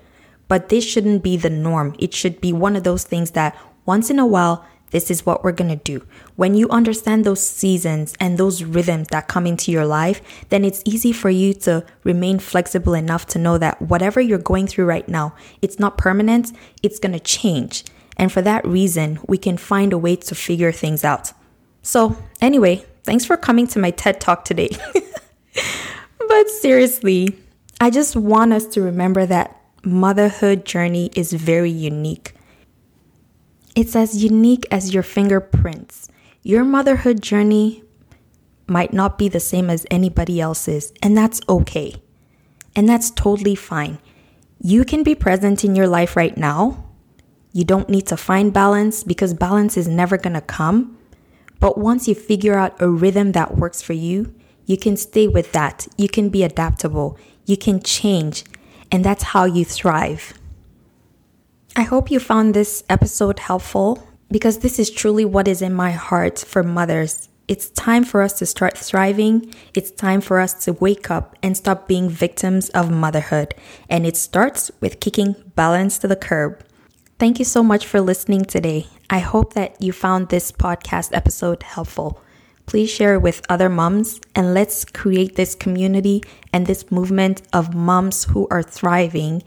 But 0.49 0.69
this 0.69 0.85
shouldn't 0.85 1.23
be 1.23 1.37
the 1.37 1.51
norm. 1.51 1.95
It 1.99 2.13
should 2.13 2.41
be 2.41 2.53
one 2.53 2.77
of 2.77 2.85
those 2.85 3.05
things 3.05 3.31
that 3.33 3.57
once 3.87 4.11
in 4.11 4.19
a 4.19 4.27
while 4.27 4.67
this 4.93 5.11
is 5.11 5.27
what 5.27 5.43
we're 5.43 5.53
to 5.53 5.77
do. 5.77 6.07
When 6.37 6.55
you 6.55 6.69
understand 6.69 7.25
those 7.25 7.43
seasons 7.43 8.15
and 8.21 8.39
those 8.39 8.63
rhythms 8.63 9.09
that 9.09 9.27
come 9.27 9.47
into 9.47 9.73
your 9.73 9.87
life, 9.87 10.21
then 10.51 10.65
it's 10.65 10.83
easy 10.85 11.13
for 11.13 11.31
you 11.31 11.55
to 11.55 11.85
remain 12.05 12.39
flexible 12.39 12.95
enough 12.95 13.27
to 13.29 13.39
know 13.39 13.59
that 13.59 13.81
whatever 13.83 14.21
you're 14.21 14.39
going 14.39 14.67
through 14.67 14.85
right 14.85 15.09
now, 15.09 15.35
it's 15.63 15.79
not 15.79 15.99
permanent, 15.99 16.53
it's 16.83 16.99
to 17.01 17.19
change. 17.19 17.85
And 18.19 18.31
for 18.31 18.43
that 18.43 18.67
reason, 18.67 19.19
we 19.27 19.39
can 19.39 19.57
find 19.57 19.93
a 19.93 19.99
way 19.99 20.15
to 20.17 20.35
figure 20.35 20.73
things 20.73 21.05
out. 21.05 21.33
So, 21.81 22.17
anyway, 22.41 22.85
thanks 23.05 23.25
for 23.25 23.37
coming 23.37 23.67
to 23.69 23.79
my 23.79 23.91
TED 23.91 24.21
Talk 24.21 24.45
today. 24.45 24.71
but 26.19 26.49
seriously, 26.49 27.37
I 27.81 27.91
just 27.91 28.17
want 28.17 28.53
us 28.53 28.67
to 28.67 28.83
remember 28.83 29.27
that 29.27 29.61
motherhood 29.85 30.65
journey 30.65 31.11
is 31.17 31.33
very 31.33 31.71
unique. 31.71 32.35
It's 33.75 33.97
as 33.97 34.23
unique 34.23 34.67
as 34.71 34.93
your 34.93 35.03
fingerprints. 35.03 36.09
Your 36.43 36.65
motherhood 36.65 37.23
journey 37.23 37.83
might 38.67 38.93
not 38.93 39.19
be 39.19 39.29
the 39.29 39.41
same 39.41 39.71
as 39.71 39.87
anybody 39.91 40.41
else's, 40.41 40.93
and 41.03 41.17
that's 41.17 41.41
okay. 41.49 42.03
And 42.77 42.89
that's 42.89 43.11
totally 43.11 43.55
fine. 43.55 43.99
You 44.61 44.85
can 44.85 45.03
be 45.03 45.15
present 45.15 45.65
in 45.65 45.75
your 45.75 45.89
life 45.89 46.17
right 46.17 46.37
now. 46.37 46.85
You 47.53 47.65
don't 47.65 47.89
need 47.89 48.07
to 48.07 48.17
find 48.17 48.53
balance 48.53 49.05
because 49.05 49.35
balance 49.35 49.77
is 49.77 49.89
never 49.89 50.17
going 50.17 50.35
to 50.35 50.41
come. 50.41 50.97
But 51.63 51.79
once 51.79 52.09
you 52.09 52.17
figure 52.17 52.59
out 52.59 52.83
a 52.83 52.89
rhythm 52.89 53.33
that 53.33 53.57
works 53.57 53.81
for 53.81 53.93
you, 53.93 54.35
you 54.67 54.77
can 54.77 54.97
stay 54.97 55.29
with 55.29 55.53
that. 55.53 55.87
You 55.97 56.09
can 56.09 56.29
be 56.29 56.43
adaptable. 56.43 57.17
You 57.47 57.57
can 57.57 57.81
change. 57.81 58.43
And 58.91 59.05
that's 59.05 59.23
how 59.23 59.45
you 59.45 59.65
thrive. 59.65 60.35
I 61.77 61.83
hope 61.83 62.11
you 62.11 62.19
found 62.19 62.53
this 62.53 62.83
episode 62.91 63.39
helpful 63.39 64.05
because 64.29 64.59
this 64.59 64.81
is 64.81 64.91
truly 64.91 65.25
what 65.25 65.47
is 65.47 65.63
in 65.63 65.73
my 65.73 65.93
heart 65.93 66.41
for 66.41 66.65
mothers. 66.65 67.29
It's 67.47 67.71
time 67.71 68.03
for 68.03 68.23
us 68.23 68.33
to 68.41 68.47
start 68.47 68.77
thriving. 68.77 69.55
It's 69.73 69.93
time 69.93 70.21
for 70.21 70.41
us 70.41 70.65
to 70.65 70.73
wake 70.73 71.13
up 71.13 71.37
and 71.45 71.57
stop 71.57 71.87
being 71.87 72.11
victims 72.11 72.71
of 72.71 72.91
motherhood. 72.91 73.55
And 73.89 74.05
it 74.05 74.17
starts 74.17 74.73
with 74.81 74.99
kicking 74.99 75.37
balance 75.55 75.97
to 75.99 76.09
the 76.09 76.17
curb. 76.17 76.65
Thank 77.23 77.39
you 77.39 77.45
so 77.45 77.63
much 77.63 77.87
for 77.87 78.01
listening 78.01 78.47
today. 78.47 78.89
I 79.09 79.21
hope 79.21 79.55
that 79.55 79.81
you 79.81 79.93
found 79.93 80.29
this 80.29 80.51
podcast 80.51 81.11
episode 81.13 81.63
helpful. 81.63 82.21
Please 82.67 82.91
share 82.91 83.15
it 83.15 83.23
with 83.23 83.47
other 83.49 83.69
moms 83.69 84.21
and 84.35 84.55
let's 84.55 84.85
create 84.85 85.37
this 85.37 85.55
community 85.55 86.25
and 86.53 86.67
this 86.67 86.91
movement 86.91 87.43
of 87.53 87.75
moms 87.75 88.25
who 88.25 88.49
are 88.51 88.65
thriving 88.65 89.45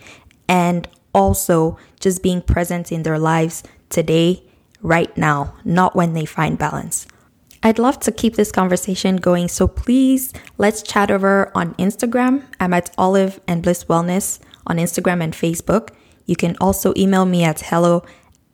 and 0.48 0.88
also 1.14 1.78
just 2.00 2.24
being 2.24 2.42
present 2.42 2.94
in 2.94 3.04
their 3.04 3.20
lives 3.20 3.62
today, 3.90 4.42
right 4.82 5.18
now, 5.18 5.54
not 5.66 5.98
when 5.98 6.14
they 6.14 6.24
find 6.24 6.58
balance. 6.58 7.06
I'd 7.62 7.78
love 7.78 8.00
to 8.04 8.12
keep 8.14 8.36
this 8.36 8.54
conversation 8.54 9.18
going, 9.18 9.50
so 9.50 9.68
please 9.68 10.32
let's 10.58 10.82
chat 10.82 11.12
over 11.12 11.52
on 11.54 11.74
Instagram. 11.74 12.46
I'm 12.58 12.74
at 12.74 12.92
Olive 12.98 13.42
and 13.50 13.62
Bliss 13.62 13.84
Wellness 13.84 14.40
on 14.66 14.78
Instagram 14.78 15.22
and 15.22 15.34
Facebook. 15.34 15.90
You 16.26 16.36
can 16.36 16.56
also 16.60 16.94
email 16.98 17.26
me 17.26 17.44
at 17.44 17.62
hello 17.62 18.04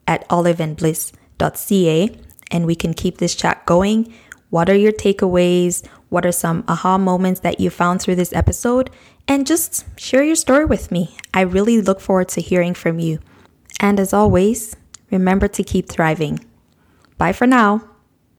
at 0.07 0.27
oliveandbliss.ca 0.29 2.17
and 2.51 2.65
we 2.65 2.75
can 2.75 2.93
keep 2.93 3.17
this 3.17 3.35
chat 3.35 3.65
going. 3.65 4.13
What 4.49 4.69
are 4.69 4.75
your 4.75 4.91
takeaways? 4.91 5.85
What 6.09 6.25
are 6.25 6.31
some 6.33 6.65
aha 6.67 6.97
moments 6.97 7.39
that 7.39 7.59
you 7.59 7.69
found 7.69 8.01
through 8.01 8.15
this 8.15 8.33
episode? 8.33 8.89
And 9.27 9.47
just 9.47 9.85
share 9.97 10.23
your 10.23 10.35
story 10.35 10.65
with 10.65 10.91
me. 10.91 11.15
I 11.33 11.41
really 11.41 11.81
look 11.81 12.01
forward 12.01 12.27
to 12.29 12.41
hearing 12.41 12.73
from 12.73 12.99
you. 12.99 13.19
And 13.79 13.99
as 13.99 14.13
always, 14.13 14.75
remember 15.09 15.47
to 15.47 15.63
keep 15.63 15.87
thriving. 15.87 16.45
Bye 17.17 17.31
for 17.31 17.47
now. 17.47 17.90